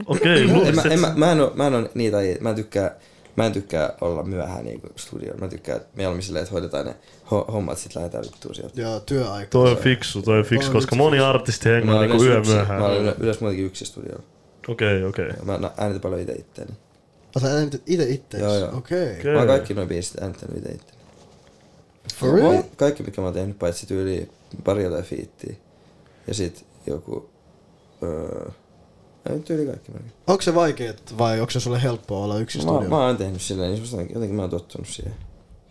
[0.06, 1.08] Okei, En mä, en, että...
[1.08, 2.96] mä, mä, en oo, mä en oo niitä, mä en tykkää,
[3.36, 5.40] mä en tykkää olla myöhään niinku studiolla.
[5.40, 6.96] Mä tykkään mieluummin silleen, että hoidetaan ne
[7.32, 8.82] ho- hommat, sit lähdetään vittuun sieltä.
[8.82, 9.50] Joo, työaika.
[9.50, 12.42] Toi on fiksu, toi on fiksu, On koska moni artisti Mä hengaa olen niinku yö
[12.42, 12.82] myöhään.
[12.82, 14.24] Mä olen yle- yleensä muutenkin yksin studiolla.
[14.68, 15.28] Okei, okei.
[15.28, 16.72] Ja Mä äänitän paljon itse itteeni.
[17.36, 18.44] Ah, sä äänität ite ittees?
[18.44, 18.78] Joo, joo.
[18.78, 19.20] Okei.
[19.20, 19.32] Okei.
[19.34, 21.01] Mä oon kaikki noin biisit äänittänyt itse itteeni.
[22.16, 22.64] For real?
[22.78, 24.30] Kaikki, mikä mä oon tehnyt, paitsi tyyli
[24.64, 25.56] pari jotain fiittiä.
[26.28, 27.30] Ja sit joku...
[28.04, 28.50] Öö,
[29.30, 30.14] ei tyyli kaikki melkein.
[30.28, 32.90] Onko se vaikeet vai onko se sulle helppoa olla yksin Mä, studiolla?
[32.90, 35.14] mä oon tehnyt silleen, niin jotenkin, jotenkin mä oon tottunut siihen.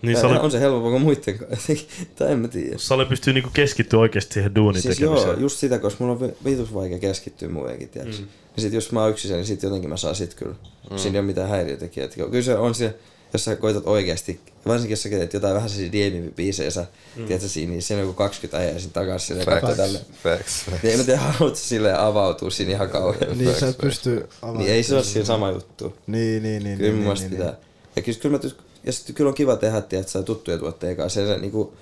[0.02, 1.72] Niin Ja Sale, On se helpompaa kuin muiden kanssa.
[2.18, 2.78] tai en mä tiedä.
[2.78, 5.28] Sale pystyy niinku keskittyä oikeesti siihen duunin Siis tekemiseen.
[5.30, 8.18] joo, just sitä, koska mulla on vi- vitus vaikea keskittyä muutenkin, tiiäks.
[8.20, 8.26] Mm.
[8.56, 10.54] Ja sit jos mä oon yksin, niin sit jotenkin mä saan sit kyllä.
[10.90, 10.96] Mm.
[10.98, 12.08] Siinä ei ole mitään häiriötekijää.
[12.08, 12.94] Kyllä se on se,
[13.32, 17.26] jos sä koitat oikeesti, varsinkin jos sä teet jotain vähän sellaisia diemimpiä biisejä, sä, mm.
[17.26, 19.98] tiedätkö siinä, niin siinä on joku 20 äijää siinä takaisin silleen katsoo Facts, tälle.
[20.22, 20.82] facts, facts.
[20.82, 23.38] Niin en mä tiedä, haluat sä silleen avautua siinä ihan kauhean.
[23.38, 24.64] Niin sä et pysty avaamaan.
[24.64, 25.96] Niin ei se ole siinä sama juttu.
[26.06, 26.78] Niin, niin, niin.
[26.78, 27.56] Kyllä niin, mun niin, pitää.
[27.96, 28.50] Ja kyllä, kyllä, mä,
[28.84, 31.20] ja sit kyllä on kiva tehdä, että saa tuttuja tuotteja kanssa.
[31.20, 31.74] Ja se, niinku,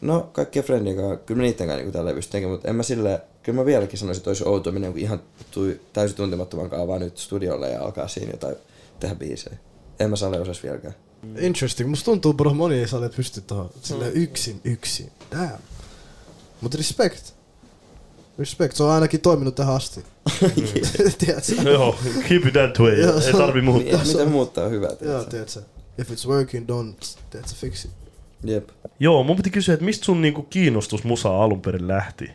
[0.00, 3.18] no kaikkien friendien kanssa, kyllä mä niitten kanssa niinku tälleen pystyn mutta en mä silleen,
[3.42, 7.18] kyllä mä vieläkin sanoisin, että olisi outoa mennä ihan tui, täysin tuntemattoman kanssa vaan nyt
[7.18, 8.56] studiolle ja alkaa siinä jotain
[9.00, 9.56] tehdä biisejä.
[10.00, 10.94] En mä sale osais vieläkään.
[11.22, 11.38] niin.
[11.44, 11.90] Interesting.
[11.90, 15.10] Musta tuntuu, bro, moni ei saa pysty tuohon silleen yksin, yksin.
[15.30, 15.58] Damn.
[16.60, 17.24] Mut respect.
[18.38, 18.76] Respect.
[18.76, 20.04] Se on ainakin toiminut tähän asti.
[21.18, 21.70] Tiedätkö?
[21.70, 21.96] Joo,
[22.28, 23.00] keep it that way.
[23.00, 24.00] Joo, Ei tarvi Niin, muuttaa.
[24.02, 24.86] ei mitään muuttaa on hyvä.
[24.86, 25.30] Joo, tiedätkö?
[25.30, 25.60] tiedätkö?
[25.98, 27.90] If it's working, don't, tiedätkö, fix it.
[28.44, 28.68] Jep.
[29.00, 32.30] Joo, mun piti kysyä, että mistä sun niinku kiinnostus musaa alun perin lähti?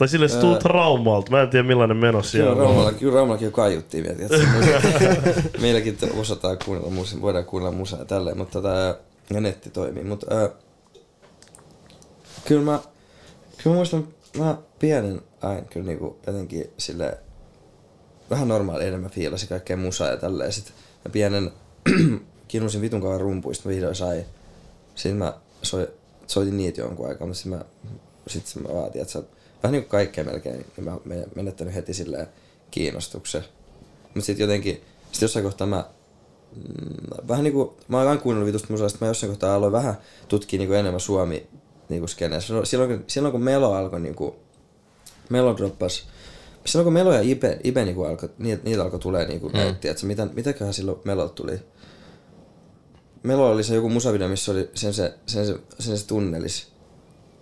[0.00, 1.30] Tai sille se tuli traumalta.
[1.30, 2.58] Mä en tiedä millainen meno Kyllä siellä on.
[2.58, 4.44] Raumalla, kyllä Raumallakin jo kaiuttiin vielä?
[5.60, 8.98] Meilläkin osataan kuunnella musaa, voidaan kuunnella musaa ja tälleen, mutta tota,
[9.30, 10.04] ja netti toimii.
[10.04, 10.48] Mutta ää,
[12.44, 12.80] kyllä mä,
[13.62, 14.08] kyllä mä muistan,
[14.38, 17.18] mä pienen aina kyllä niinku jotenkin sille
[18.30, 20.52] vähän normaali enemmän fiilasi kaikkea musaa ja tälleen.
[20.52, 21.50] Sitten mä pienen
[22.48, 24.24] kiinnosin vitun kauan rumpuista, vihdoin sai.
[24.94, 25.88] Sitten mä soi,
[26.26, 27.64] soitin niitä jonkun aikaa, mutta sitten mä,
[28.26, 29.22] sit mä vaatin, että sä
[29.62, 31.02] vähän niin kuin kaikkea melkein, niin mä oon
[31.34, 32.26] menettänyt heti silleen
[32.70, 33.44] kiinnostuksen.
[34.02, 34.74] Mutta sitten jotenkin,
[35.12, 35.84] sitten jossain kohtaa mä,
[36.56, 40.58] mm, vähän niinku, mä oon aina kuunnellut vitusta musaa, mä jossain kohtaa aloin vähän tutkia
[40.58, 41.46] niinku enemmän suomi
[41.88, 42.40] niinku skeneä.
[42.40, 44.36] Silloin, silloin, kun- silloin kun Melo alkoi niinku,
[45.28, 46.08] Melo droppas,
[46.66, 49.56] silloin kun Melo ja Ibe, Ibe niinku alkoi, niitä, niitä alkoi tulee niinku mm.
[49.56, 51.58] näyttiä, että mitä, mitäköhän silloin Melolta tuli.
[53.22, 56.68] Melo oli se joku musavideo, missä oli sen se, sen se, sen se tunnelis.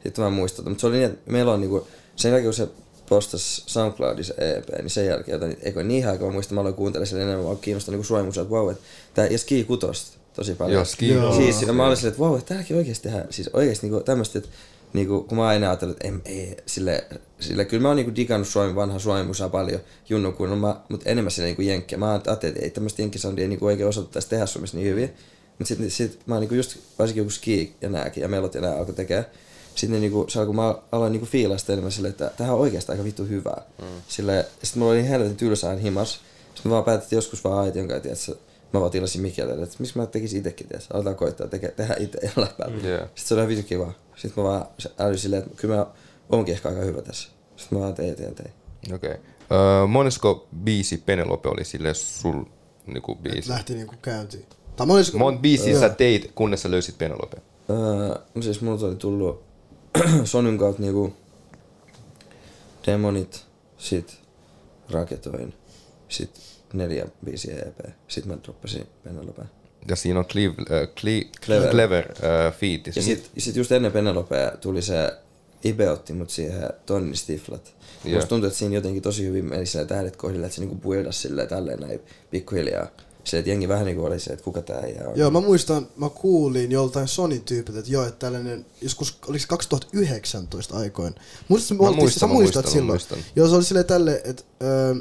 [0.03, 1.87] Sitten mä muistan, mutta se oli niin, että Melo on niinku,
[2.19, 2.69] sen jälkeen kun se
[3.09, 7.07] postasi SoundCloudissa EP, niin sen jälkeen, joten eikö niin kun mä muistan, mä aloin kuuntelemaan
[7.07, 10.75] sen enemmän, mä kiinnostaa niinku suomimusaa, että wow, että tää, ja Ski Kutosta tosi paljon.
[10.75, 11.37] Joo, Ski Joo.
[11.37, 14.39] Siis siinä mä olin silleen, että wow, että täälläkin oikeesti tehdään, siis oikeesti niinku tämmöstä,
[14.39, 14.51] että
[14.93, 17.05] niinku, kun mä oon aina ajatellut, että ei, ei sille,
[17.41, 21.31] sille, kyllä mä oon niinku digannut suomi, vanha suomimusaa paljon junnu kun mä, mutta enemmän
[21.31, 21.99] sille niinku jenkkiä.
[21.99, 25.11] Mä ajattelin, että ei tämmöistä jenkkisoundia ei niinku oikein osattaisi tehdä Suomessa niin hyvin.
[25.59, 28.61] Mutta sitten sit, mä oon niinku just, varsinkin joku ski ja nääkin ja melot ja
[28.61, 29.25] nää alkoi tekee.
[29.79, 32.95] Sitten niinku, se alkoi, mä aloin niinku fiilaa sitä enemmän silleen, että tämähän on oikeastaan
[32.95, 33.63] aika vittu hyvää.
[33.83, 33.87] Mm.
[34.09, 36.21] Sille, sitten mulla oli niin helvetin tylsää aina himas.
[36.55, 38.35] Sitten mä vaan päätin, että joskus vaan aition kanssa, tiedätkö,
[38.73, 42.19] mä vaan tilasin Mikelle, että miksi mä tekisin itekin, tiedätkö, aletaan koittaa teke, tehdä itse
[42.23, 42.69] ja läppää.
[42.69, 42.89] Mm.
[42.89, 42.99] Joo.
[42.99, 43.93] Sitten se oli ihan vittu kiva.
[44.17, 44.67] Sitten mä vaan
[44.99, 45.87] älyin silleen, että kyllä mä
[46.31, 47.29] oonkin ehkä aika hyvä tässä.
[47.57, 48.53] Sitten mä vaan tein, tein, tein.
[48.95, 49.11] Okei.
[49.11, 49.23] Okay.
[49.53, 52.45] Öö, monesko biisi Penelope oli sille sul
[52.87, 53.51] niinku biisi?
[53.51, 54.47] Lähti niinku käyntiin.
[54.77, 55.19] Tai monesko...
[55.19, 57.37] Monta biisiä sä teit, kunnes sä löysit Penelope?
[57.71, 59.48] Öö, siis mulla oli tullut
[60.25, 61.15] Sonyn kautta niinku
[62.87, 63.47] demonit,
[63.79, 64.19] sit
[64.91, 65.55] raketoin,
[66.09, 66.31] sit
[66.73, 69.43] neljä biisiä EP, sit mä droppasin Penelope.
[69.89, 71.71] Ja siinä on Cleve, äh, Cle, Clever.
[71.71, 72.97] Clever, äh, feat.
[72.97, 75.19] Ja sit, sit just ennen Penelopea tuli se
[75.65, 77.75] Ibe otti mut siihen tonni stiflat.
[78.05, 78.15] Joo.
[78.15, 81.23] Musta tuntuu, että siinä jotenkin tosi hyvin meni sillä tähdet kohdille, että se niinku buildas
[81.23, 82.87] silleen tälleen näin pikkuhiljaa.
[83.29, 85.19] Se, että jengi vähän niinku oli se, että kuka tää äijä on.
[85.19, 89.49] Joo, mä muistan, mä kuulin joltain Sonin tyypiltä, että joo, että tällainen, joskus, oliko se
[89.49, 91.15] 2019 aikoin.
[91.49, 92.87] Muistat, Mä muistan, sä mä muistat muistan, mä silloin.
[92.87, 93.19] muistan.
[93.37, 94.95] Joo, se oli silleen tälle, että öö,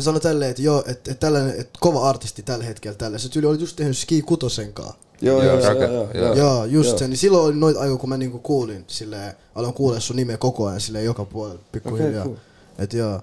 [0.00, 3.18] sanoi tälleen, että joo, että, että tällainen, että kova artisti tällä hetkellä tällä.
[3.18, 4.94] Se tyyli oli just tehnyt Ski Kutosenkaan.
[5.22, 6.12] joo, Joo, joo, joo, joo, joo.
[6.14, 6.34] joo.
[6.34, 6.98] Joo, just Joo.
[6.98, 7.08] se.
[7.08, 10.66] Niin silloin oli noita aikoja, kun mä niinku kuulin silleen, aloin kuulla sun nimeä koko
[10.66, 12.22] ajan silleen joka puolella pikkuhiljaa.
[12.24, 12.36] Okay, cool.
[12.78, 13.20] Et joo.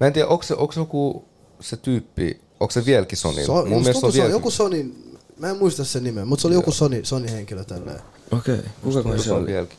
[0.00, 1.24] Mä en tiedä, onko se, onko se joku
[1.60, 3.46] se tyyppi, onko se vieläkin Sonilla?
[3.46, 4.32] So, Mun mielestä se on vieläkin.
[4.32, 8.00] joku Sonin, mä en muista sen nimen, mutta se oli joku Sony, Sony henkilö tälleen.
[8.30, 9.46] Okei, kuka kai Se se on oli?
[9.46, 9.78] vieläkin.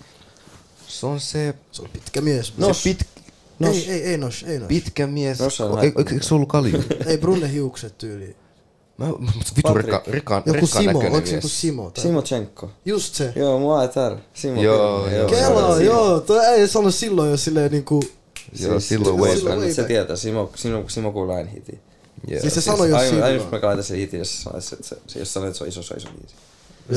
[0.87, 2.53] Se on se, Se on pitkä mies.
[2.57, 3.05] no, No, se pit,
[3.73, 4.67] ei, ei, ei nos, ei nos.
[4.67, 5.39] pitkä mies.
[5.81, 6.83] Eikö se ollut kalju?
[7.07, 8.35] Ei brunne hiukset tyyli.
[8.97, 9.07] Mä,
[9.57, 11.61] vitu rikka, rikkaan, Joku rikkaan Simo, näköinen oliko se joku mies.
[11.61, 11.89] Simo?
[11.91, 12.69] tai- Simo Tsenko.
[12.85, 13.33] Just se.
[13.35, 14.17] Joo, mua ei tär.
[14.33, 15.29] Simo Joo, joo.
[15.29, 15.91] Kelaa, Simo.
[15.91, 18.03] joo, toi ei sano silloin jo silleen niinku...
[18.03, 18.09] Joo,
[18.59, 19.73] silloin silloin way silloin back.
[19.73, 21.49] Se tietää, Simo, Simo, Simo kuulee aina
[22.29, 22.41] Yeah.
[22.41, 23.35] Siis se sanoi jo silloin.
[23.35, 25.67] jos mä laitan sen hitin, jos, sanois, että se, se, jos sanoo, että se on
[25.69, 26.35] iso, se on iso biisi.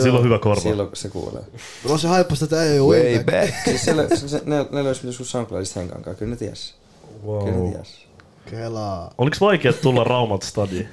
[0.03, 0.61] Sillä on hyvä korva.
[0.63, 1.43] Silloin se kuulee.
[1.89, 3.27] No se haippasi tätä ei oo Way way back.
[3.51, 3.65] back.
[3.65, 6.75] siis siellä, se, se, ne, ne löysi sun SoundCloudista Henkan kanssa, kyllä ne ties.
[7.25, 7.73] Kyllä ne Wow.
[7.73, 7.97] ties.
[8.51, 9.15] Kelaa.
[9.19, 10.89] Oliks vaikea tulla Raumat stadiin?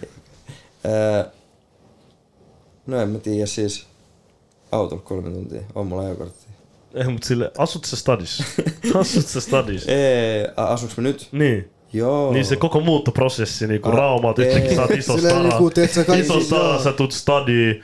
[2.87, 3.85] No en mä tiedä siis.
[4.71, 6.45] Autolla kolme tuntia, on mulla ajokortti.
[6.93, 8.43] Ei, mut sille, asut sä stadis?
[8.99, 9.83] asut sä stadis?
[9.87, 11.27] Ei, asuks mä nyt?
[11.31, 11.69] Niin.
[11.93, 12.33] Joo.
[12.33, 15.43] Niin se koko muuttoprosessi, niinku Ah, Raumat, yhtäkkiä sä oot iso stara.
[15.43, 16.83] niinku, tiedätkö, kaikki- Iso stara, joo.
[16.83, 17.83] sä tuut stadiin.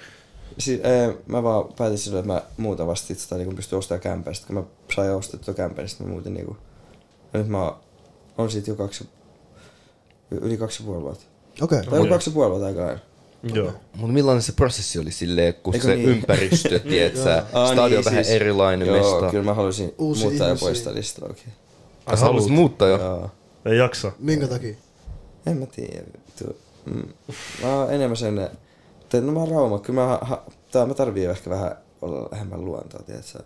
[0.59, 4.01] Si- ee, mä vaan päätin silloin, että mä muutan vasta sitä, niin kun pystyn ostamaan
[4.01, 4.33] kämpää.
[4.33, 6.57] Sitten kun mä sain ostettua kämpää, niin sitten mä muutin niinku...
[7.33, 7.75] Ja nyt mä oon-
[8.37, 9.07] on siitä jo kaksi...
[10.31, 11.25] Yli kaksi ja puoli vuotta.
[11.61, 11.77] Okei.
[11.77, 12.09] Tai joku Okei.
[12.09, 12.97] kaksi ja puoli vuotta aikaa.
[13.53, 13.71] Joo.
[13.95, 16.09] Mutta millainen se prosessi oli silleen, kun Eikö se niin?
[16.09, 19.29] ympäristö, tietsä, Aa, stadion niin, on vähän siis- erilainen Joo, mesta.
[19.31, 20.65] kyllä mä haluaisin Uusia muuttaa jo ihmisiä.
[20.67, 21.35] pois stadista okay.
[22.15, 22.97] Sä haluaisit muuttaa jo?
[22.97, 23.29] Joo.
[23.67, 24.11] Ei jaksa.
[24.19, 24.75] Minkä takia?
[25.45, 26.03] En mä tiedä.
[26.85, 27.03] Mm.
[27.63, 28.39] Mä oon enemmän sen...
[29.01, 29.79] että No mä oon Rauma.
[29.79, 33.39] Kyllä mä, ha, tää, mä tarvii jo ehkä vähän olla lähemmän luontoa, tiedätkö?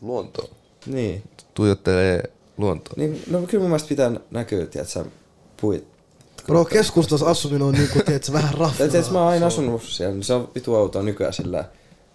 [0.00, 0.48] Luontoa.
[0.86, 1.22] Niin.
[1.54, 2.22] Tuijottelee
[2.56, 2.94] luontoa.
[2.96, 3.22] niin.
[3.30, 5.04] No kyllä mun mielestä pitää näkyä, tiedätkö?
[5.60, 5.86] Puit.
[6.46, 8.88] Bro, keskustassa asuminen on niinku, tiedätkö, vähän raffaa.
[8.88, 11.58] tiedätkö, mä oon aina asunut siellä, niin se on vitu autoa nykyään sillä.
[11.58, 11.64] Ja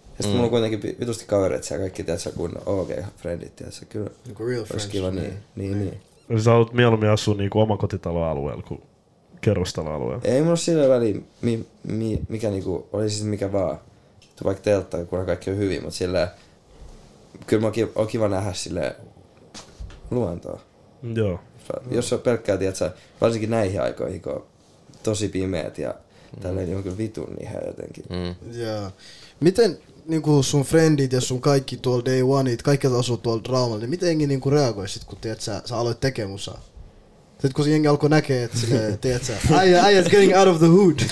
[0.08, 0.30] sitten mm.
[0.30, 3.86] mulla on kuitenkin vitusti kavereita siellä kaikki, tiedätkö, kun OG-frendit, tiedätkö?
[3.88, 4.86] Kyllä Niinku real olisi friends.
[4.86, 5.34] kiva niin.
[5.56, 6.00] Niin, niin.
[6.38, 8.82] Sä haluat mieluummin asua niinku omakotitaloalueella kuin
[9.40, 10.22] kerrostaloalueella.
[10.24, 13.78] Ei mulla ole sillä väliä, mi, mi, mikä niinku, oli siis mikä vaan.
[14.36, 16.28] Tu Vaikka teltta, kun kaikki on hyvin, mutta sillä
[17.46, 18.96] kyllä mä on kiva, on kiva nähdä sille
[20.10, 20.60] luontoa.
[21.14, 21.40] Joo.
[21.90, 24.44] Jos on pelkkää, tiedätkö, varsinkin näihin aikoihin, kun on
[25.02, 25.94] tosi pimeät ja
[26.40, 28.04] tälleen, niin on kyllä vitun niihin jotenkin.
[28.10, 28.58] Mm.
[28.60, 28.90] Joo.
[29.40, 33.78] Miten niinku sun friendit ja sun kaikki tuolla day oneit, kaikki jotka asuu tuolla Raumalla,
[33.80, 36.60] niin miten jengi niinku reagoi sit, kun tiedät, sä, sä aloit tekemään musaa?
[37.32, 39.32] Sitten kun se jengi alkoi näkee, että sille, tiedät sä,
[39.82, 40.98] äijä's getting out of the hood.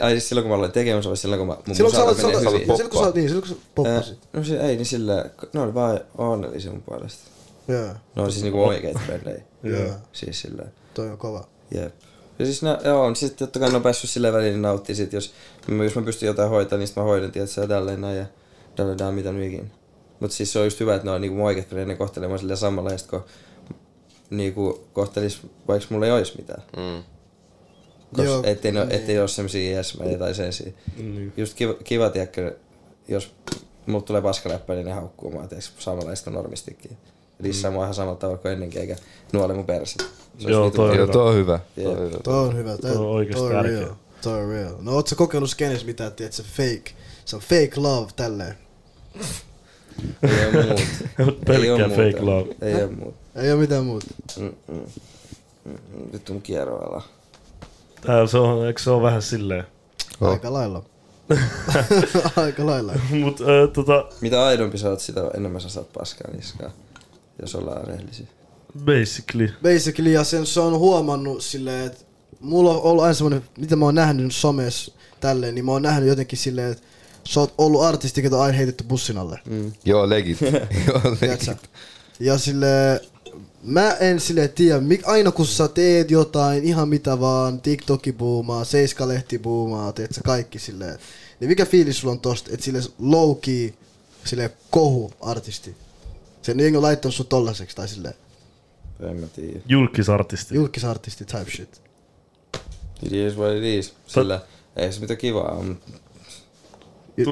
[0.00, 2.00] Ai siis silloin kun mä aloin tekemään, se oli silloin kun mä, mun silloin kun
[2.00, 2.76] sä musa aloit, alkoi sä menee hyvin.
[2.76, 4.14] silloin kun sä, niin, silloin kun sä poppasit.
[4.14, 7.20] Äh, no se, ei, niin sillä, ne oli vaan onnellisia mun puolesta.
[7.68, 9.42] Joo, Ne oli siis niinku oikeita frendejä.
[9.62, 10.62] joo, Siis sillä,
[10.94, 11.48] toi on kova.
[11.74, 11.94] jep.
[12.38, 14.94] Ja siis nää, joo, niin sitten totta kai ne on päässyt silleen väliin, niin nauttii
[14.94, 15.32] sit, jos,
[15.84, 18.26] jos mä pystyn jotain hoitamaan, niin sit mä hoidan, tiedätkö, ja tälleen näin, ja
[18.76, 19.68] tälleen mitä nyt ikinä.
[20.20, 22.38] Mut siis se on just hyvä, että ne on niinku mun oikeat ne kohtelee mua
[22.38, 23.24] silleen samanlaista, kun
[24.30, 26.62] niinku kohtelis, vaikka mulla ei ois mitään.
[26.76, 27.02] Mm.
[28.16, 28.90] Kos, Joo, ettei, niin.
[28.90, 30.72] ettei ole semmosia jesmäjä tai sensiä.
[30.96, 31.32] Niin.
[31.36, 32.56] Just kiva, kiva tiedätkö,
[33.08, 33.34] jos
[33.86, 36.96] mulla tulee paskaläppä, niin ne haukkuu mua, tiedätkö, samanlaista normistikin.
[37.42, 38.96] Dissaa mua ihan samalla tavalla kuin ennenkin, eikä
[39.32, 40.04] nuole mun perässä.
[40.38, 41.12] Se Joo, vitu toi on kiva.
[41.12, 41.56] Joo, toi on hyvä.
[41.76, 42.18] Toi on hyvä.
[42.22, 42.70] Toi on hyvä.
[42.76, 43.80] Toi, Toi on oikeesti toi on tärkeä.
[43.80, 43.94] real.
[44.22, 44.74] Toi on real.
[44.80, 48.54] No oot sä kokeillut skenes mitään, tiedät se fake, se on fake love tälleen.
[50.22, 50.82] Ei oo muuta.
[51.46, 52.02] Pelkkää muuta.
[52.02, 52.54] fake love.
[52.62, 53.18] Ei oo muuta.
[53.36, 54.06] Ei oo mitään muuta.
[54.38, 54.52] Mm-mm.
[55.66, 56.12] Mm-mm.
[56.12, 57.02] Vittu mun kierroala.
[58.06, 59.64] Tää se on, eikö se ole vähän silleen?
[60.20, 60.28] Oh.
[60.30, 60.82] Aika lailla.
[62.36, 62.92] Aika lailla.
[63.10, 66.70] Mut äh, tota, Mitä aidompi sä oot, sitä enemmän sä saat paskaa niskaa.
[67.40, 68.26] Jos ollaan rehellisiä.
[68.84, 69.52] Basically.
[69.62, 72.04] Basically, ja sen se on huomannut silleen, että
[72.40, 76.08] mulla on ollut aina semmonen, mitä mä oon nähnyt somessa tälleen, niin mä oon nähnyt
[76.08, 76.84] jotenkin silleen, että
[77.24, 79.40] sä oot ollut artisti, ketä on aina heitetty bussin alle.
[79.44, 79.72] Mm.
[79.84, 80.40] Joo, legit.
[80.86, 81.70] Joo, legit.
[82.20, 83.00] Ja sille
[83.62, 88.64] Mä en sille tiedä, mik, aina kun sä teet jotain, ihan mitä vaan, TikToki buumaa,
[88.64, 90.98] Seiska-lehti buumaa, teet sä kaikki silleen.
[91.40, 93.74] Niin mikä fiilis sulla on tosta, että sille low key,
[94.24, 95.76] sille kohu artisti?
[96.42, 98.14] Sen jengi on laittanut sut tollaseksi tai silleen
[99.00, 99.60] En mä tiedä.
[99.68, 100.54] Julkisartisti.
[100.54, 101.82] julkisartisti type shit.
[103.02, 103.94] It is what it is.
[104.06, 104.40] Sillä
[104.76, 105.78] ei se mitään kivaa on,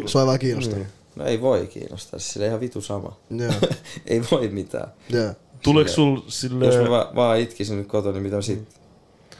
[0.06, 0.78] Sua ei vaan kiinnostaa.
[0.78, 0.88] Niin.
[1.16, 2.20] no ei voi kiinnostaa.
[2.20, 3.16] Sillä ihan vitu sama.
[3.30, 3.52] Joo,
[4.06, 4.88] ei voi mitään.
[5.10, 5.34] joo.
[5.62, 6.66] Tuleeko sul sille...
[6.66, 8.68] Jos mä va- vaan itkisin nyt kotona, niin mitä mä sit...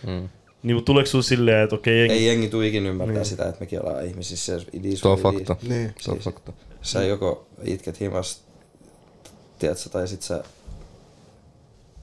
[0.07, 0.29] Mm.
[0.63, 2.15] Niin, mutta tuleeko sul silleen, että okei, jengi...
[2.15, 4.61] Ei jengi tuu ikinä ymmärtää sitä, että mekin ollaan ihmisissä.
[4.73, 5.57] It is Se on fakta.
[5.69, 5.95] Niin.
[6.01, 6.53] Se on fakta.
[6.83, 8.43] Sä joko itket himas,
[9.59, 10.45] tiedätkö, tai sit sä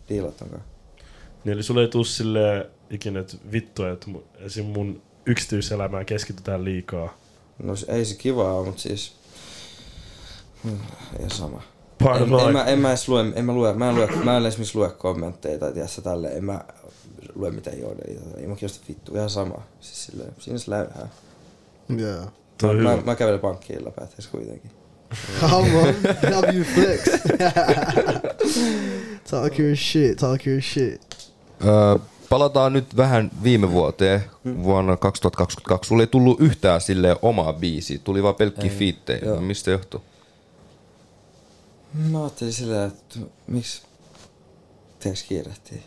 [0.10, 0.64] diilat tonkaan.
[1.44, 4.66] Niin, eli sulle ei tuu silleen ikinä, että vittu, että mun, esim.
[4.66, 7.18] mun yksityiselämään keskitytään liikaa.
[7.64, 9.16] No se- ei se kivaa, mutta siis...
[10.64, 10.80] Hmm,
[11.20, 11.62] Ei sama.
[12.16, 14.46] En, en, mä, en mä edes lue, en mä lue, mä en, lue, mä en
[14.46, 16.62] esimerkiksi lue kommentteja tai tiedätkö tälle, en mä
[17.36, 19.56] lue mitään joodeja, ei mä kiinnosta vittu, ihan sama.
[19.82, 21.08] Siis silleen, siinä se läyhää.
[21.98, 22.26] Joo.
[22.64, 24.72] On Mä, mä, mä kävelen pankkiin läpäät kuitenkin.
[25.42, 25.94] Come on,
[26.44, 27.02] W flex.
[29.30, 31.02] talk your shit, talk your shit.
[31.66, 31.96] Öö,
[32.30, 34.24] palataan nyt vähän viime vuoteen,
[34.64, 35.88] vuonna 2022.
[35.88, 39.20] Sulla ei tullut yhtään sille omaa biisiä, tuli vaan pelkkiä Ei, fiittejä.
[39.26, 39.42] joo.
[39.42, 40.02] Mistä johtuu?
[41.94, 43.82] Mä ajattelin sillä, että miksi
[45.00, 45.84] teeks kiirehtii?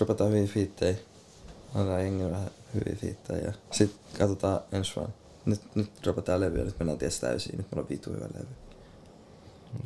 [0.00, 0.96] Rupetaan hyviä fiittejä,
[1.74, 5.12] annetaan jengi vähän hyviä fiittejä ja sit katsotaan ensi vuonna.
[5.46, 8.46] Nyt, nyt dropataan levyä, nyt mennään ties täysiin, nyt mulla on vitu hyvä levy.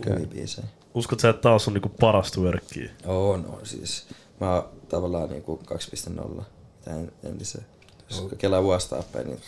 [0.01, 0.13] Okay.
[0.15, 0.67] Hyviä biisejä.
[0.95, 2.91] Uskot sä, että taas on niinku parasta workkia?
[3.07, 4.07] Oo, no siis
[4.41, 6.43] mä oon tavallaan niinku 2.0,
[6.79, 7.67] mitä en, entisen.
[8.11, 9.41] Jos kelaa vuosi taaksepäin, niin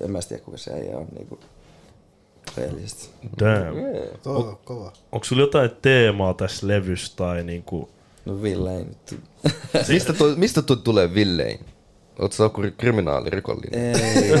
[0.00, 1.38] en mä tiedä, kuka se äijä on niinku
[2.56, 3.08] reellisesti.
[3.40, 3.76] Damn.
[4.22, 4.92] Toi on kova.
[5.12, 7.88] Onko sulla jotain teemaa tässä levyssä tai niinku...
[8.24, 9.20] No Ville ei nyt.
[9.88, 11.60] mistä, toi, mistä toi tulee Villein?
[12.18, 13.96] Oot sä joku kriminaali, rikollinen?
[13.96, 14.32] Ei,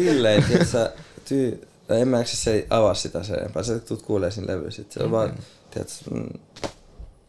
[0.00, 0.92] Ville ei, tiedät sä,
[1.28, 1.68] tyy...
[1.88, 4.92] En mä eikö se ei avaa sitä sen enempää, sä tulet kuulee siinä levy sit.
[4.92, 5.34] Se on vaan,
[5.74, 6.26] tiedät sä, mm,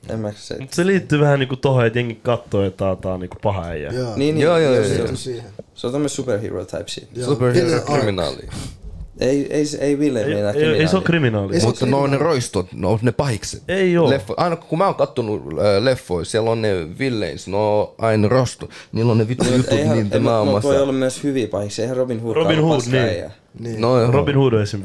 [0.10, 0.58] en mä eikö se...
[0.60, 3.66] Mut se liittyy vähän niinku tohon, että jengi kattoo, että tää, tää on niinku paha
[3.66, 3.92] äijä.
[3.92, 4.16] Joo.
[4.16, 5.08] Niin, niin, Joo, joo, joo, se joo.
[5.08, 5.46] on- siihen.
[5.76, 7.10] Se on tämmönen superhero type shit.
[7.16, 7.26] Joo.
[7.28, 8.48] Superhero kriminaali.
[9.20, 11.54] Ei, ei, ei Ville Ei, meinaa ei, ei, se ole kriminaali.
[11.54, 13.64] Ei se Mutta no ne roistot, no ne pahikset.
[13.68, 14.10] Ei oo.
[14.10, 18.70] Leffo, aina kun mä oon kattonut äh, leffoja, siellä on ne Villeins, no aina rosto.
[18.92, 20.70] Niillä on ne vittu jutut Eihän, no, naamassa.
[20.70, 23.32] voi olla myös hyviä paiksia, eihän Robin Hood Robin Hood, niin.
[23.60, 23.82] Niin.
[23.82, 24.84] No joo, Robin Hood on esim.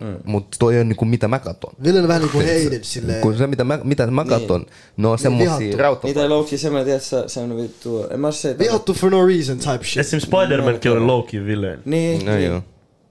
[0.00, 0.22] Villain.
[0.24, 1.72] mutta toi on niinku mitä mä katon.
[1.84, 3.20] Ville on vähän niinku hated silleen.
[3.20, 5.76] Kun se mitä mä, mitä mä katon, ne on semmosia vihattu.
[5.78, 6.06] rauta.
[6.06, 8.58] Niitä ei loukki semmoinen, tiedätkö, semmoinen vittu, en mä se...
[8.58, 9.98] Vihattu for no reason type shit.
[10.00, 10.18] Esim.
[10.20, 11.78] Spider-Mankin oli low-key villain.
[11.84, 12.46] Niin, No niin.
[12.46, 12.62] joo.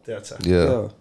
[0.06, 0.36] Tiedät sä?
[0.46, 0.92] Joo.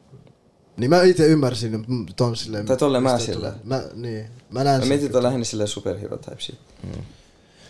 [0.77, 2.67] Niin mä itse ymmärsin mm, ton silleen.
[2.67, 3.53] Tai tolleen mä sillä.
[3.65, 4.27] Mä, niin.
[4.51, 4.89] Mä näen Mä sen.
[4.89, 6.59] mietin, että on lähinnä silleen superhero type shit.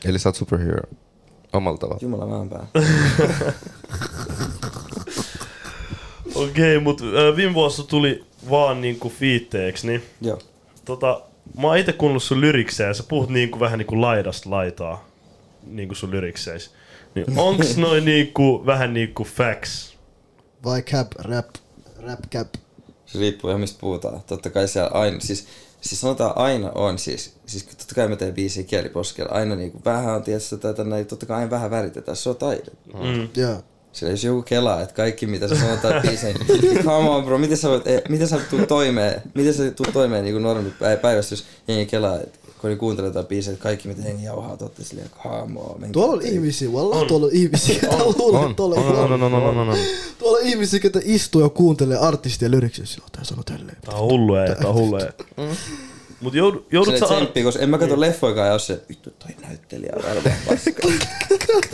[0.05, 0.83] Eli sä oot superhero.
[1.53, 1.99] Omalla tavalla.
[2.03, 2.67] Jumala mä pää.
[6.39, 10.39] Okei, okay, mut äh, viime vuosi tuli vaan niinku fiitteeksi, niin Joo.
[10.85, 11.21] tota,
[11.61, 15.09] mä oon ite kuunnellut sun lyriksejä ja sä puhut niinku vähän niinku laidasta laitaa
[15.67, 16.71] niinku sun lyrikseis.
[17.15, 19.97] Niin onks noin niinku vähän niinku facts?
[20.65, 21.49] Vai cap, rap,
[22.03, 22.49] rap cap.
[23.07, 24.21] Se riippuu ihan mistä puhutaan.
[24.27, 25.47] Totta kai siellä aina, siis,
[25.81, 30.15] siis sanotaan aina on siis, siis totta kai mä teen biisiä kieliposkella, aina niinku vähän
[30.15, 32.71] on tietysti tätä näin, totta kai aina vähän väritetään, se on taide.
[32.95, 33.29] Mm.
[33.37, 33.63] Joo.
[33.99, 37.57] Sillä jos joku kelaa, että kaikki mitä sä sanotaan biiseen, niin come on bro, miten
[37.57, 41.33] sä voit, eh, miten sä tuut toimeen, miten sä tuut toimeen niin normi päi- päivästä,
[41.33, 44.85] jos jengi kelaa, että kun ne kuuntelee jotain biisejä, että kaikki mitä jengi jauhaa, totte
[44.85, 45.71] silleen, come on.
[45.81, 49.41] menkää Tuolla on ihmisiä, wallah, tuolla on ihmisiä, on, että tuolla No, no, no, no,
[49.41, 49.77] no, no, no.
[50.19, 53.77] Tuolla on ihmisiä, ketä istuu ja kuuntelee artistia lyriksiä, silloin tää sanoo tälleen.
[53.85, 55.07] Tää on hullu ei, tää on hullu ei.
[56.21, 57.07] Mut joudut, joudut sä...
[57.07, 60.37] Ar- tsemppi, koska en mä katso leffoikaan ja ole se, vittu toi näyttelijä on varmaan
[60.47, 60.89] paska.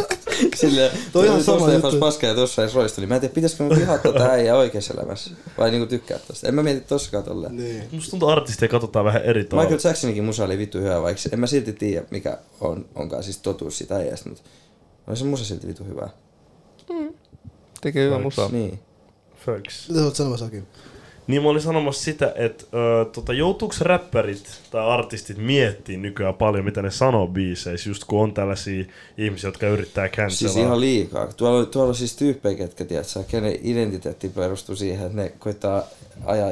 [0.54, 1.98] Silleen, Toi on sama juttu.
[1.98, 3.06] paska ja tossa ei roisteli.
[3.06, 5.30] Mä en tiedä, pitäisikö mä vihaa tota äijää oikeassa elämässä.
[5.58, 6.48] Vai niinku tykkää tosta.
[6.48, 7.56] En mä mieti tossakaan tolleen.
[7.56, 7.82] Niin.
[7.92, 9.70] Musta tuntuu artisteja katsotaan vähän eri tavalla.
[9.70, 13.38] Michael Jacksoninkin musa oli vittu hyvä, vaikka en mä silti tiedä, mikä on, onkaan siis
[13.38, 14.44] totuus siitä äijästä, mutta
[15.06, 16.08] oli se musa silti vittu hyvä.
[17.80, 18.48] Tekee hyvä musaa.
[18.52, 18.78] Niin.
[19.88, 20.62] Mitä sä oot sanomassa, Akim?
[21.26, 26.64] Niin mä olin sanomassa sitä, että ö, tota, joutuuko räppärit tai artistit miettii nykyään paljon,
[26.64, 28.84] mitä ne sanoo biiseissä, just kun on tällaisia
[29.18, 30.66] ihmisiä, jotka yrittää Siis cancelaa.
[30.66, 31.26] ihan liikaa.
[31.26, 35.82] Tuolla, tuolla on siis tyyppejä, ketkä tiedät, kenen identiteetti perustuu siihen, että ne koittaa
[36.24, 36.50] ajaa,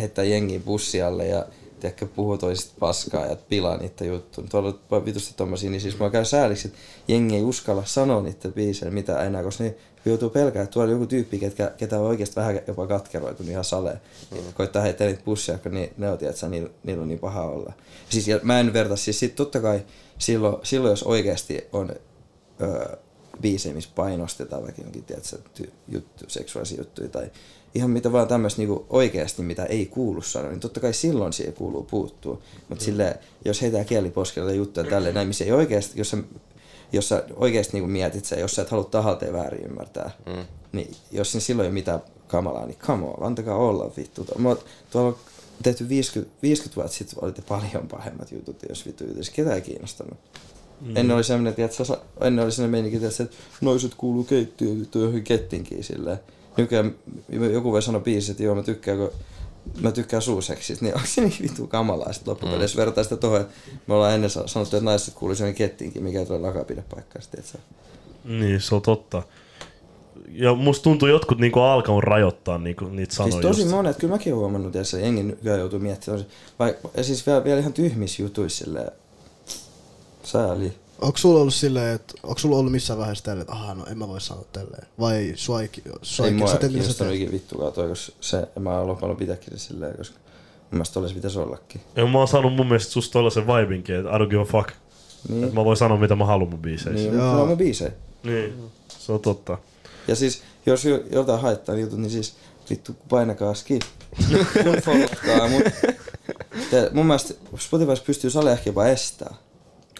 [0.00, 1.46] heittää jengiin bussialle ja
[1.80, 4.46] tiedätkö, puhuu toisista paskaa ja pilaa niitä juttuja.
[4.50, 8.48] Tuolla on vitusti tommosia, niin siis mä käyn sääliksi, että jengi ei uskalla sanoa niitä
[8.48, 9.74] biisejä mitä enää, koska ne
[10.04, 13.64] joutuu pelkää, että tuolla on joku tyyppi, ketkä, ketä on oikeasti vähän jopa katkeroitunut ihan
[13.64, 14.00] saleen.
[14.30, 14.38] Mm.
[14.54, 17.72] Koittaa heittää niitä pussia, kun ni, ne on, tiedätkö, niillä, niillä on niin paha olla.
[18.08, 19.80] Siis, ja mä en verta, siis sit totta kai
[20.18, 21.90] silloin, silloin jos oikeasti on
[22.60, 22.96] öö,
[23.40, 27.30] biisejä, missä painostetaan vaikka jonkin, tiedätkö, ty, juttu, seksuaalisia juttuja tai
[27.74, 31.54] ihan mitä vaan tämmöistä niinku oikeasti, mitä ei kuulu sanoa, niin totta kai silloin siihen
[31.54, 32.38] kuuluu puuttua.
[32.68, 36.16] Mutta sille, jos heitää kieliposkella juttuja tälleen näin, missä ei oikeasti, jos sä,
[36.92, 40.44] jos sä oikeasti niinku mietit sen, jos sä et halua tahalteen väärin ymmärtää, mm.
[40.72, 44.26] niin jos niin silloin ei ole mitään kamalaa, niin come on, antakaa olla vittu.
[44.38, 44.56] Mä,
[44.90, 45.16] tuolla on
[45.62, 49.30] tehty 50, 50 vuotta sitten olitte paljon pahemmat jutut, jos vittu jutut.
[49.32, 50.18] Ketä ei kiinnostanut.
[50.80, 50.96] Mm.
[50.96, 55.84] Ennen oli semmoinen, että ennen oli semmoinen meininki, että noiset kuuluu keittiöön vittu johonkin kettinkiin
[55.84, 56.18] silleen
[56.56, 56.94] nykyään
[57.52, 59.10] joku voi sanoa biisissä, että joo mä tykkään, kun
[59.80, 62.78] mä tykkään suuseksistä, niin onko se niin vittu kamalaa sitten loppupeleissä?
[62.78, 62.80] Mm.
[62.80, 63.54] Vertaa sitä tuohon, että
[63.86, 66.84] me ollaan ennen sanottu, että naiset kuuluu sen kettiinkin, mikä ei tule lakapide
[67.18, 67.58] sitten, että
[68.24, 69.22] Niin, se on totta.
[70.32, 73.32] Ja musta tuntuu jotkut niinku alkanut rajoittaa niinku niitä sanoja.
[73.32, 73.74] Siis tosi just.
[73.74, 76.26] monet, kyllä mäkin olen huomannut, että jengi nykyään joutuu miettimään.
[76.58, 78.90] Vai, ja siis vielä, vielä ihan tyhmissä jutuissa silleen,
[80.24, 80.72] sääli.
[81.00, 83.98] Onko sulla ollut silleen, että onko sulla ollut missään vaiheessa tälleen, että aha, no en
[83.98, 84.86] mä voi sanoa tälleen?
[85.00, 85.70] Vai sua ei,
[86.02, 89.96] sua ei, ei mua kiinnostanut ikinä vittukaan toi, koska se, mä haluan paljon pitääkin silleen,
[89.96, 91.80] koska mun mielestä olisi pitäisi ollakin.
[91.96, 94.68] Ja mä oon saanut mun mielestä susta tollasen vibinkin, että I don't give a fuck.
[95.28, 95.44] Niin.
[95.44, 97.10] Että mä voin sanoa mitä mä haluan mun biiseissä.
[97.10, 97.92] Niin, mä mun biisejä.
[98.22, 98.54] Niin,
[98.88, 99.58] se on totta.
[100.08, 102.34] Ja siis, jos jotain haittaa jutut, niin siis
[102.70, 103.82] vittu painakaa skip.
[104.64, 105.62] mun followkaa, mut
[106.70, 109.34] te, mun mielestä Spotify pystyy sale ehkä jopa estää.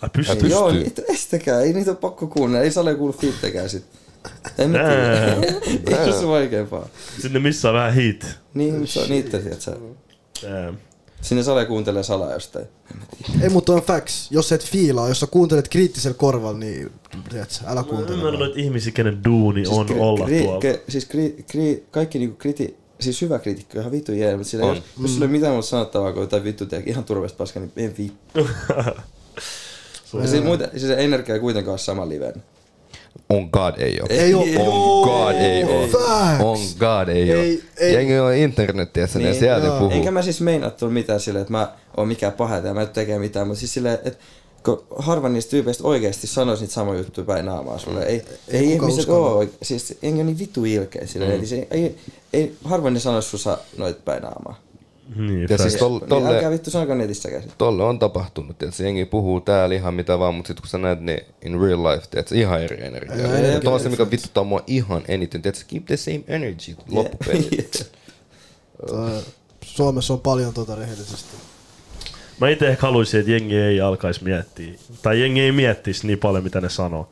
[0.03, 0.35] Ai pystyy?
[0.37, 0.51] pystyy.
[0.51, 1.61] Joo, niitä estäkää.
[1.61, 2.65] Ei niitä ole pakko kuunnella.
[2.65, 3.85] Ei sale kuulu fiittekään sit.
[4.59, 6.05] En mä tiedä.
[6.07, 6.89] Ei se vaikeampaa.
[7.23, 8.27] Sinne missä on vähän hit.
[8.55, 9.77] Niin, se on niitä, tiedätkö
[11.23, 12.67] Sinne sale kuuntelee salaa jostain.
[13.43, 14.29] Ei, mutta on facts.
[14.31, 16.91] Jos et fiilaa, jos sä kuuntelet kriittisellä korvalla, niin
[17.31, 18.11] tiedätkö, älä kuuntele.
[18.11, 20.61] Mä ymmärrän noita ihmisiä, kenen duuni siis on kri- olla kri- tuolla.
[20.61, 24.67] Ke- siis kri- kri- kaikki niinku kriti- siis hyvä kriitikko, ihan vittu jää, mutta sillä,
[24.67, 25.03] jos, mm.
[25.03, 27.95] jos sulla ei mitään muuta sanottavaa kuin jotain vittu tehdä ihan turvasta paska, niin en
[27.99, 28.49] vittu.
[30.15, 32.43] Ja siis, muita, siis se energia ei kuitenkaan ole sama liven.
[33.29, 34.07] On God ei oo.
[34.11, 34.43] Ei oo.
[34.43, 35.83] On God ei oo.
[36.53, 37.43] On God ei oo.
[37.93, 39.79] Jengi on internetiä, niin, niin sieltä joo.
[39.79, 39.93] puhuu.
[39.93, 42.89] Enkä mä siis meinaa tulla mitään silleen, että mä oon mikään paha ja mä en
[42.89, 44.25] tekee mitään, mutta siis silleen, että
[44.65, 48.03] kun harva niistä tyypeistä oikeasti sanoisi niitä samoja juttuja päin naamaa sulle.
[48.03, 51.33] Ei, ei, ei ihmiset oo, siis enkä niin vittu ilkeä silleen.
[51.33, 51.39] Mm.
[51.39, 51.97] Eli ei,
[52.33, 54.61] ei, harva ne sanoisi sussa noita päin naamaa.
[55.17, 57.53] Niin, ja siis tol, tolle, niin älkää vittu sanoko netissä käsin.
[57.59, 61.01] Tolle on tapahtunut, se jengi puhuu täällä ihan mitä vaan, mutta sitten kun sä näet
[61.01, 63.17] ne in real life, tiedätkö, ihan eri energiaa.
[63.17, 67.71] Ja, Tuo on se, mikä vituttaa mua ihan eniten, tiedätkö, keep the same energy loppupeliin.
[69.65, 71.37] Suomessa on paljon tuota rehellisesti.
[72.41, 74.73] Mä itse ehkä haluaisin, että jengi ei alkaisi miettiä.
[75.03, 77.09] Tai jengi ei miettisi niin paljon, mitä ne sanoo.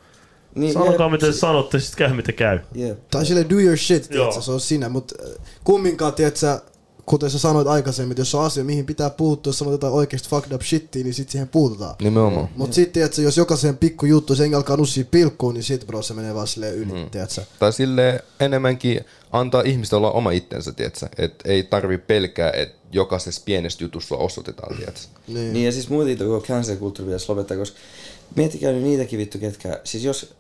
[0.55, 1.13] Niin, Sanokaa jep.
[1.13, 2.59] miten sanotte, sitten käy mitä käy.
[2.79, 2.99] Yep.
[3.11, 6.61] Tai sille do your shit, tiedätkö, se on sinä, mutta äh, kumminkaan, tiedätkö,
[7.09, 10.29] kuten sä sanoit aikaisemmin, että jos on asia, mihin pitää puuttua, jos sanot jotain oikeasti
[10.29, 11.95] fucked up shittia, niin sit siihen puututaan.
[12.03, 12.49] Nimenomaan.
[12.57, 16.15] Mut sitten, että jos jokaisen pikku juttu, sen alkaa nussia pilkkuun, niin sit bro, se
[16.15, 17.11] menee vaan silleen yli, mm.
[17.11, 17.43] tiedätkö?
[17.59, 19.01] Tai sille enemmänkin
[19.33, 21.09] antaa ihmistä olla oma itsensä, tiedätkö?
[21.19, 25.01] Et ei tarvi pelkää, että jokaisessa pienessä jutussa osoitetaan, tiedätkö?
[25.29, 25.53] Niin.
[25.53, 27.79] niin ja siis muuten tuo cancel kulttuuri pitäisi lopettaa, koska
[28.37, 30.35] miettikää nyt niitäkin vittu, ketkä, siis jos,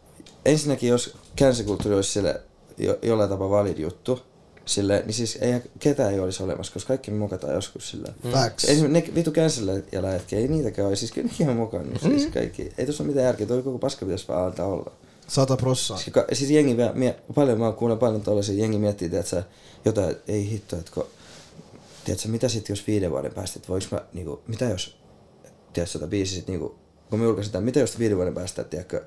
[0.45, 2.41] ensinnäkin jos cancel kulttuuri olisi sille
[2.79, 4.21] jo, jollain tapaa valid juttu,
[4.69, 8.13] Sille, niin siis ei, ketään ei olisi olemassa, koska kaikki me mokataan joskus sillä.
[8.33, 8.65] Facts.
[8.65, 10.97] Esimerkiksi ne vitu cancel ja lähetki, ei niitäkään ole.
[10.97, 12.03] Siis kyllä nekin on mokannut.
[12.03, 12.11] Mm.
[12.11, 12.73] Siis kaikki.
[12.79, 14.93] Ei tuossa ole mitään järkeä, toi koko paska pitäisi vaan antaa olla.
[15.29, 15.99] Sata prossaa.
[15.99, 19.43] Siis, siis jengi, mie, paljon mä kuulen paljon tollasia, jengi miettii, että
[19.85, 21.07] jotain, ei hitto, että kun,
[22.05, 24.97] tiedätkö, mitä sitten jos viiden vuoden päästä, että voiko mä, niinku, mitä jos,
[25.73, 26.75] tiedätkö, sitä biisi sit niinku,
[27.11, 29.05] kun me julkaistaan, mitä jos viiden vuoden päästä, tiedätkö,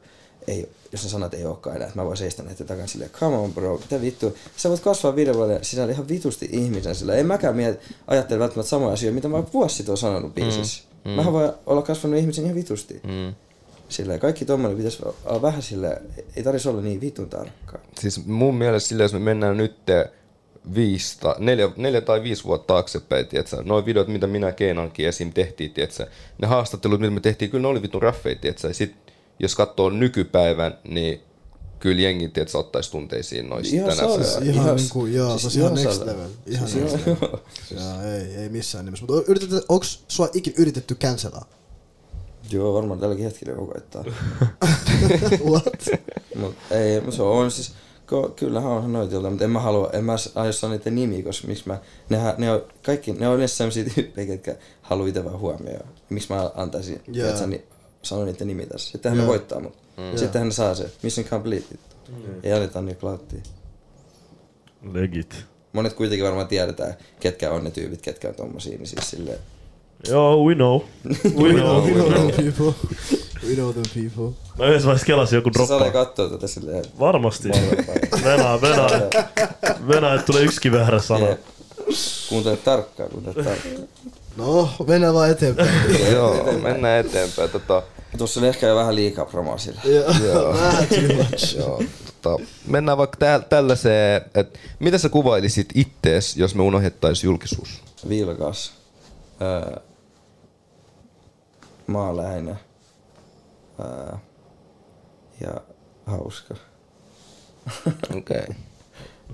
[0.48, 3.36] ei, jos ne sanat ei olekaan enää, että mä voin seistä näitä takan silleen, come
[3.36, 4.38] on bro, mitä vittu.
[4.58, 7.16] Sä voit kasvaa viiden vuoden sisällä ihan vitusti ihmisen sillä.
[7.16, 10.84] En mäkään miet, ajattele välttämättä samoja asioita, mitä mä vuosi sitten sanonut biisissä.
[11.06, 11.16] Mm, mm.
[11.16, 13.02] Mähän voi olla kasvanut ihmisen ihan vitusti.
[13.04, 13.36] Mm.
[13.90, 16.02] Sillä kaikki tommonen pitäisi olla vähän sille,
[16.36, 17.80] ei tarvitsisi olla niin vitun tarkkaa.
[18.00, 19.76] Siis mun mielestä sillä, jos me mennään nyt
[20.76, 23.64] viisi, ta, neljä, neljä, tai viisi vuotta taaksepäin, tiedätkö?
[23.64, 25.34] Noin videot, mitä minä Keenankin esim.
[25.34, 26.08] tehtiin, tiedätkö?
[26.38, 28.74] Ne haastattelut, mitä me tehtiin, kyllä ne oli vitun raffeja, tiedätkö?
[28.74, 29.11] Sitten
[29.42, 31.22] jos katsoo nykypäivän, niin
[31.80, 35.56] kyllä jengi tiedät, ottaisi tunteisiin noista ihan tänä Ihan, ihan, ihan niin kuin, joo, siis
[35.56, 36.30] ihan next level.
[36.46, 37.38] Ihan siis next level.
[37.78, 39.06] Jaa, ei, ei missään nimessä.
[39.06, 39.32] Mutta
[39.70, 41.46] onko sua ikinä yritetty cancelaa?
[42.52, 44.04] Joo, varmaan tälläkin hetkellä joku koittaa.
[45.52, 45.90] What?
[46.36, 47.74] Mut ei, se on siis,
[48.36, 51.48] kyllähän onhan noita joltain, mutta en mä halua, en mä aio sanoa niiden nimiä, koska
[51.48, 51.80] miksi mä,
[52.10, 55.88] nehän, ne on, kaikki, ne on yleensä sellaisia tyyppejä, ketkä haluaa itse vaan huomioon.
[56.10, 57.28] Miksi mä antaisin, Jaa.
[57.28, 57.50] yeah.
[57.50, 57.64] niin,
[58.04, 58.92] sano niiden nimi tässä.
[58.92, 59.26] Sittenhän Joo.
[59.26, 59.74] ne voittaa mut.
[59.98, 60.18] Mm.
[60.18, 60.92] Sittenhän ne saa se.
[61.04, 61.76] Mission complete.
[62.10, 62.16] Mm.
[62.44, 63.42] Ei anneta niin klauttia.
[64.94, 65.36] Legit.
[65.74, 69.40] Monet kuitenkin varmaan tiedetään, ketkä on ne tyypit, ketkä on tommosia, niin siis silleen,
[70.08, 70.82] Joo, we know.
[71.44, 71.84] We know.
[71.86, 72.74] We know them people.
[73.48, 74.34] We know them people.
[74.58, 75.92] Mä yhdessä vaiheessa kelasin joku droppaa.
[75.92, 76.86] katsoa tätä silleen.
[77.00, 77.50] Varmasti.
[78.24, 78.90] Venää, venää.
[79.88, 81.28] Venää, että tulee yksikin väärä sana.
[81.28, 81.40] Jep.
[82.30, 83.88] Kuuntele tarkkaan, kuuntele tarkkaan.
[84.38, 85.70] No, mennään vaan eteenpäin.
[86.14, 87.50] Joo, mennään eteenpäin.
[87.50, 87.84] Tota,
[88.18, 89.82] Tuossa oli ehkä jo vähän liikaa promoa sillä.
[90.26, 91.58] Joo, vähän too much.
[91.58, 91.84] joo,
[92.22, 97.82] tota, mennään vaikka tä- tällaiseen, että mitä sä kuvailisit ittees, jos me unohdettaisiin julkisuus?
[98.10, 98.74] Vilkas.
[99.42, 99.82] Öö,
[101.88, 102.60] maalainen.
[103.80, 104.16] Öö,
[105.42, 105.62] ja
[106.06, 106.56] hauska.
[108.18, 108.18] Okei.
[108.18, 108.56] Okay.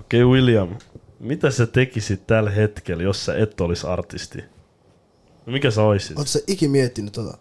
[0.00, 0.76] Okei, okay, William.
[1.20, 4.44] Mitä sä tekisit tällä hetkellä, jos sä et olisi artisti?
[5.48, 6.16] No mikä sä oisit?
[6.16, 7.38] Oletko sä ikin miettinyt tota?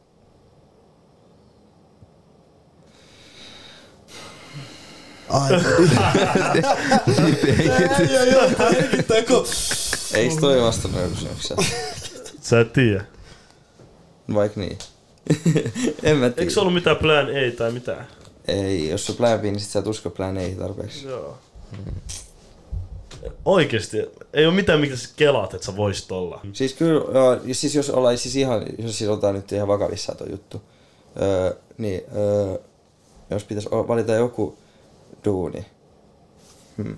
[5.29, 5.49] Ai,
[8.81, 9.47] hengittää ko...
[10.13, 11.59] Eiks toi vastannut joku kysymykseen?
[12.41, 13.05] Sä et tiedä.
[14.33, 14.77] Vaik niin.
[16.03, 16.41] en mä tiedä.
[16.41, 18.07] Eikö se ollut mitään plan A tai mitään?
[18.47, 21.07] Ei, jos se plan B, niin sit sä et usko plan A tarpeeksi.
[21.07, 21.37] Joo.
[23.45, 23.97] Oikeesti,
[24.33, 26.41] ei ole mitään, mitä sä kelaat, että sä voisit olla.
[26.53, 30.27] Siis kyllä, joo, siis jos ollaan siis ihan, jos siis otetaan nyt ihan vakavissaan tuo
[30.29, 30.61] juttu,
[31.21, 32.57] öö, niin öö,
[33.29, 34.57] jos pitäisi valita joku
[35.25, 35.65] duuni,
[36.77, 36.97] hmm.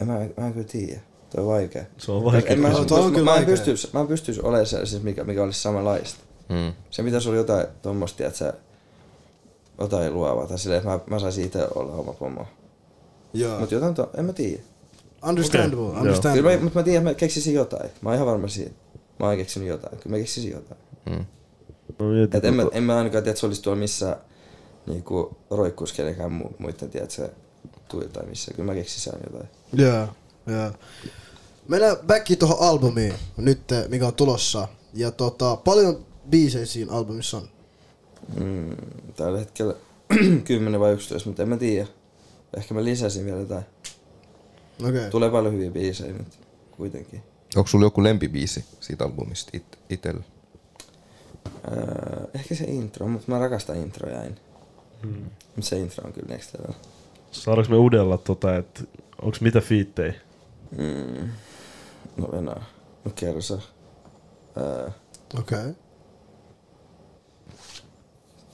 [0.00, 1.00] En mä, mä en kyllä tiedä.
[1.30, 1.84] Toi on vaikea.
[1.98, 2.70] Se on vaikea en mä.
[2.88, 3.46] Toi on kyllä mä, en vaikea.
[3.46, 6.20] pystyisi, mä en pystyisi olemaan se, siis mikä, mikä olisi samanlaista.
[6.48, 6.72] Mm.
[6.90, 8.54] Se pitäisi olla jotain tommosta, että sä
[9.78, 12.46] jotain luovaa, tai silleen, että mä, mä saisin itse olla oma pomo.
[13.34, 13.58] Joo.
[13.60, 14.62] Mutta jotain, to, en mä tiedä.
[15.28, 16.56] Understandable, Kyllä understandable.
[16.56, 17.90] mä, mutta mä tiedän, että mä keksisin jotain.
[18.00, 18.70] Mä oon ihan varma siitä.
[19.18, 19.98] Mä oon keksinyt jotain.
[19.98, 20.80] Kyllä mä keksisin jotain.
[21.06, 21.24] Mm.
[21.98, 24.16] Mä mietin, Et en, mä, tota- en mä ainakaan tiedä, että se olisi tuolla missä
[24.86, 27.30] niinku, roikkuus kenenkään mu, muiden tiedä, että se
[27.88, 28.54] tuli tai missä.
[28.54, 29.48] Kyllä mä keksisin aina jotain.
[29.72, 30.08] Joo,
[30.46, 30.70] joo.
[31.68, 34.68] Mennään backiin tuohon albumiin nyt, mikä on tulossa.
[34.94, 37.48] Ja tota, paljon biisejä siinä albumissa on.
[38.40, 38.76] Mm,
[39.16, 39.74] tällä hetkellä
[40.44, 41.86] 10 vai 11, mutta en mä tiedä.
[42.56, 43.64] Ehkä mä lisäsin vielä jotain.
[44.80, 44.90] Okei.
[44.90, 45.10] Okay.
[45.10, 46.38] Tulee paljon hyviä biisejä nyt
[46.70, 47.22] kuitenkin.
[47.56, 50.22] Onko sulla joku lempibiisi siitä albumista it, itellä?
[51.72, 54.36] Öö, ehkä se intro, mutta mä rakastan introja aina.
[55.02, 55.30] Hmm.
[55.60, 56.74] Se intro on kyllä next level.
[57.30, 58.82] Saadaanko me udella tota, että
[59.22, 60.14] onks mitä fiittejä?
[60.78, 61.28] Mm.
[62.16, 62.62] No Venäjä.
[63.04, 63.58] No Kersa.
[64.56, 64.88] Öö,
[65.38, 65.58] Okei.
[65.58, 65.74] Okay.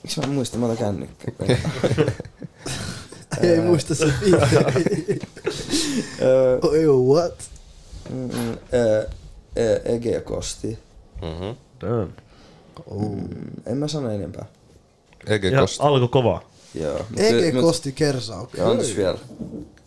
[0.03, 1.33] Miksi mä en muista, mä otan kännykkä.
[3.43, 5.21] Ei muista se biisi.
[6.23, 7.51] öö, oh, joo, what?
[8.11, 8.31] mm,
[8.75, 9.07] öö,
[9.59, 10.79] öö, Ege Kosti.
[11.23, 11.57] Mm-hmm.
[11.81, 12.13] Damn.
[13.01, 13.29] Mm,
[13.67, 14.47] en mä sano enempää.
[15.29, 15.85] Ja kosta.
[15.85, 16.43] alko kova.
[16.75, 17.07] Joo.
[17.17, 18.61] Ege Kosti Kersa, okei.
[18.61, 19.19] Ja on tässä vielä.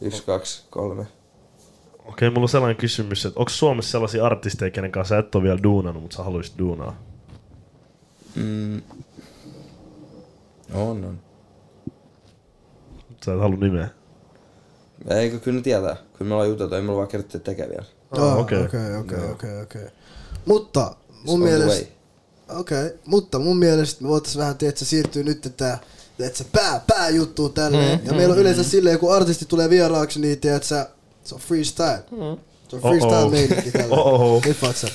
[0.02, 1.08] Yksi, kaksi, kolme.
[2.06, 5.64] Okei, mulla on sellainen kysymys, että onko Suomessa sellaisia artisteja, kenen kanssa et ole vielä
[5.64, 7.02] duunannut, mutta sä haluaisit duunaa?
[8.36, 8.82] Mm.
[10.76, 11.20] On, on.
[13.26, 13.90] Sä et halua nimeä.
[15.10, 15.96] Eikö kyllä ne tietää.
[16.18, 17.86] Kyllä me ollaan juteltu, ei mulla vaan kerrottu, että tekee vielä.
[18.12, 18.64] Okei, okei.
[18.64, 19.88] okei, okei, okei, okei.
[20.46, 20.96] Mutta
[21.26, 21.86] mun mielestä...
[22.50, 22.98] Okei, okay.
[23.06, 25.78] mutta mun mielestä me voitais vähän, tiedätkö, siirtyy nyt tää,
[26.18, 27.92] tiedätkö, pää, pää juttuu tälleen.
[27.92, 28.08] Mm-hmm.
[28.08, 30.86] Ja meillä on yleensä silleen, kun artisti tulee vieraaksi, niin tiedätkö,
[31.24, 32.04] se on freestyle.
[32.70, 33.32] Se on freestyle Oh-oh.
[33.32, 34.00] meininki tälleen.
[34.00, 34.46] Oh-oh.
[34.46, 34.88] Niffaat sä?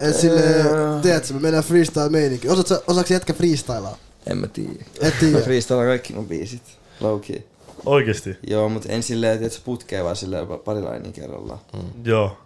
[0.00, 0.66] Et silleen,
[1.02, 2.48] tiedätkö, me mennään freestyle meininki.
[2.48, 3.98] Osaat sä, osaatko sä jätkä freestylaa?
[4.30, 4.84] En mä tiedä.
[5.00, 5.40] Et tiedä.
[5.40, 6.62] freestylaan kaikki mun biisit.
[7.00, 7.42] Low key.
[7.86, 8.36] Oikeesti?
[8.46, 11.58] Joo, mutta en silleen, että se putkee vaan silleen pari lainia kerrallaan.
[12.04, 12.38] Joo.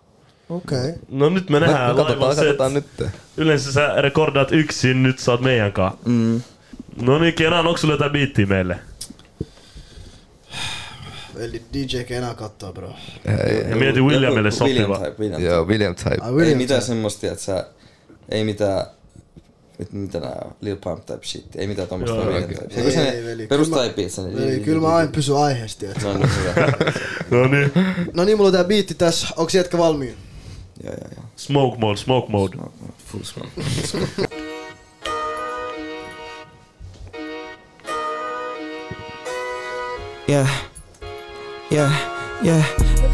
[0.49, 0.79] Okei.
[0.79, 0.93] Okay.
[1.09, 2.87] No nyt me nähdään me katsotaan, se, katsotaan nyt.
[3.37, 5.99] yleensä sä rekordaat yksin, nyt sä oot meidän kanssa.
[6.05, 6.41] Mm.
[7.03, 8.79] No niin, Kenan, onko sulla jotain biittiä meille?
[11.37, 12.95] Eli DJ Kena kattoo, bro.
[13.71, 14.99] Ja mieti Williamille Joku William sopiva.
[14.99, 16.11] type, William Joo, William Type.
[16.11, 16.89] Ei William mitään Type.
[16.89, 17.67] semmoista, että sä...
[18.29, 18.87] Ei mitään...
[19.81, 20.53] Mit, mitä nää on?
[20.61, 21.57] Lil Pump type shit.
[21.57, 22.55] Ei mitään tommoista Joo, type.
[22.55, 24.39] Se kun Ei, se veli, perustaipiitsa, niin...
[24.39, 26.07] Eli kyllä mä aina pysyn aiheesta, tiedätkö.
[26.07, 26.73] No niin, hyvä.
[27.31, 27.73] No niin.
[28.15, 29.27] No niin, mulla on tää biitti tässä.
[29.37, 30.15] Onks jätkä valmiin?
[30.85, 31.25] Joo, joo, joo.
[31.37, 32.57] Smoke mode, smoke mode.
[32.57, 33.51] No, no, full smoke.
[40.29, 40.49] Yeah,
[41.73, 41.93] yeah,
[42.45, 42.65] yeah.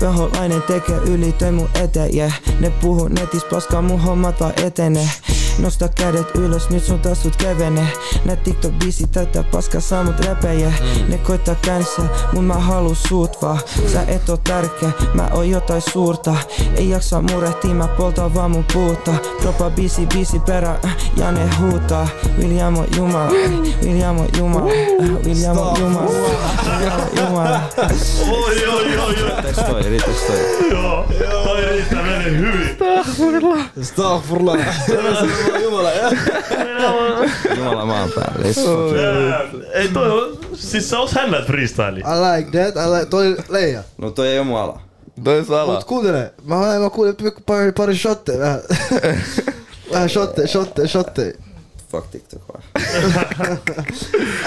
[0.00, 2.40] Paholainen tekee yli toi mun eteen, yeah.
[2.60, 5.10] Ne puhuu netis paskaa mun hommat vaan etene.
[5.58, 7.88] Nosta kädet ylös, nyt sun tassut kevene.
[8.24, 10.72] Nää tiktok biisi täyttää paskaa saa mut räpäjä
[11.08, 13.60] Ne koittaa känsää, mut mä haluu sut vaan.
[13.92, 16.36] Sä et oo tärkeä, mä oon jotain suurta.
[16.76, 19.14] Ei jaksa murehtia, mä poltan vaan mun puuta.
[19.42, 22.08] Dropa biisi, biisi perä, äh, ja ne huutaa.
[22.38, 23.30] William on jumala,
[23.82, 26.10] William on jumala äh, William on jumala,
[26.66, 27.60] William on jumala
[28.30, 29.14] Oi, oi, oi, oi.
[29.14, 30.70] Riittääks toi, riittääks toi?
[30.70, 31.06] Joo,
[31.44, 32.76] toi riittää menee hyvin.
[33.80, 34.58] Astaghfirullah.
[35.62, 35.90] Jumala.
[37.56, 39.40] Jumala maan Ää,
[39.72, 41.98] Ei toi on, siis se ois hännät freestyle.
[42.00, 42.86] I like that.
[42.86, 43.82] I like, toi leija.
[43.98, 44.80] No toi ei oo mun ala.
[45.24, 45.74] Toi sala.
[45.74, 47.16] Mut kuuntele, mä, mä kuulen
[47.46, 48.60] pari, pari shotteja vähän.
[49.92, 51.32] vähän shotteja, shotteja, shotteja.
[51.92, 52.62] Fuck TikTok vaan.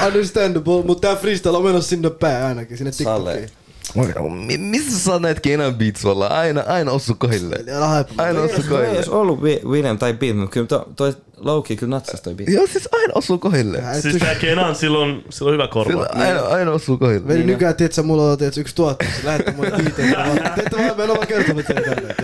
[0.08, 2.91] Understandable, mut tää freestyle on menossa sinne päin ainakin, sinne.
[2.91, 3.50] TikTokiin.
[4.57, 6.27] Missä sä saat näitä Kenan Beats olla?
[6.27, 7.55] Aina, aina osu kohille.
[8.17, 8.97] Aina osu Ei kohille.
[8.97, 12.49] ois ollut Wi- William tai Beat, mutta kyllä to- toi Loki kyllä natsas toi beat.
[12.49, 13.83] Joo, siis aina osuu kohille.
[14.01, 15.91] Siis tää Kenan, silloin, silloin hyvä korva.
[15.91, 17.27] Sillä aina, aina osuu kohille.
[17.27, 20.25] Veli nykyään, tiedätkö, mulla on yksi tuottaja, se lähetti mulle viiteitä.
[20.55, 22.15] Te ette vaan, en oo vaan kertonut teille tänne.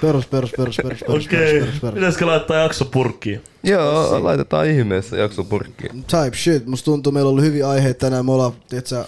[0.00, 0.76] Perus, perus, perus, perus,
[1.08, 1.94] perus, Okei, perus, perus, perus.
[1.94, 3.42] pitäisikö laittaa jakso purkkiin?
[3.62, 6.04] Joo, laitetaan ihmeessä jakso purkkiin.
[6.04, 9.04] Type shit, musta tuntuu, meillä on ollut hyviä aiheita tänään, me ollaan, tiedätkö,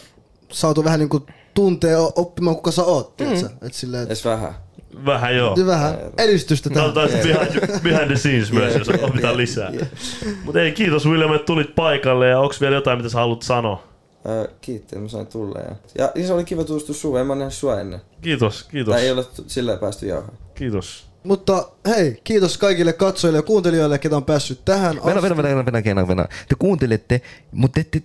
[0.53, 3.49] saatu vähän niinku tuntea o- oppimaan, kuka sä oot, tiedätkö.
[3.63, 4.55] Et silleen, et, Edes vähän.
[5.07, 5.57] Vähän joo.
[5.67, 6.93] vähän edistystä tähän.
[6.93, 9.73] Katsotaan sit behind, behind the scenes myös, jos opitaan lisää.
[10.45, 13.89] Mut ei, kiitos William, että tulit paikalle ja onks vielä jotain, mitä sä haluat sanoa?
[14.29, 15.59] Öö, kiitti, että mä sain tulla.
[15.99, 18.01] Ja, ja se oli kiva tutustua suun, en mä nähnyt sua ennen.
[18.23, 20.39] Kiitos, kiitos, Tai ei ole silleen päästy jauhaan.
[20.55, 21.09] kiitos.
[21.25, 25.83] Mutta hei, kiitos kaikille katsojille ja kuuntelijoille, ketä on päässyt tähän Venä, venä, venä, venä,
[25.85, 26.29] venä, venä.
[26.49, 27.21] Te kuuntelette,
[27.53, 28.03] mutta te ette,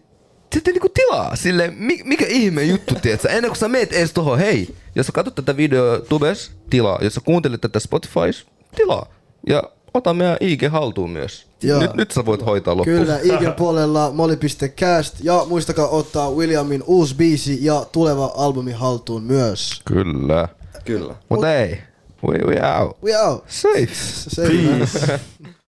[0.54, 1.36] te ette niinku tilaa.
[1.36, 3.30] Sille, mi- mikä ihme juttu, tiedätkö?
[3.30, 7.00] Ennen kuin sä meet ees tohon, hei, jos sä katsot tätä videoa Tubes, tilaa.
[7.02, 8.46] Jos sä kuuntelet tätä Spotifys,
[8.76, 9.06] tilaa.
[9.50, 11.48] Ja ota meidän IG haltuun myös.
[11.64, 11.80] Joo.
[11.80, 12.98] Nyt, nyt sä voit hoitaa loppuun.
[13.00, 19.82] Kyllä, IG puolella molly.cast ja muistakaa ottaa Williamin uusi biisi ja tuleva albumi haltuun myös.
[19.86, 20.48] Kyllä.
[20.86, 21.16] Kyllä.
[21.30, 21.78] Mutta ei,
[22.28, 22.98] we, we out.
[23.04, 23.44] We out.
[23.48, 23.88] Safe.
[24.28, 24.88] Safe, man.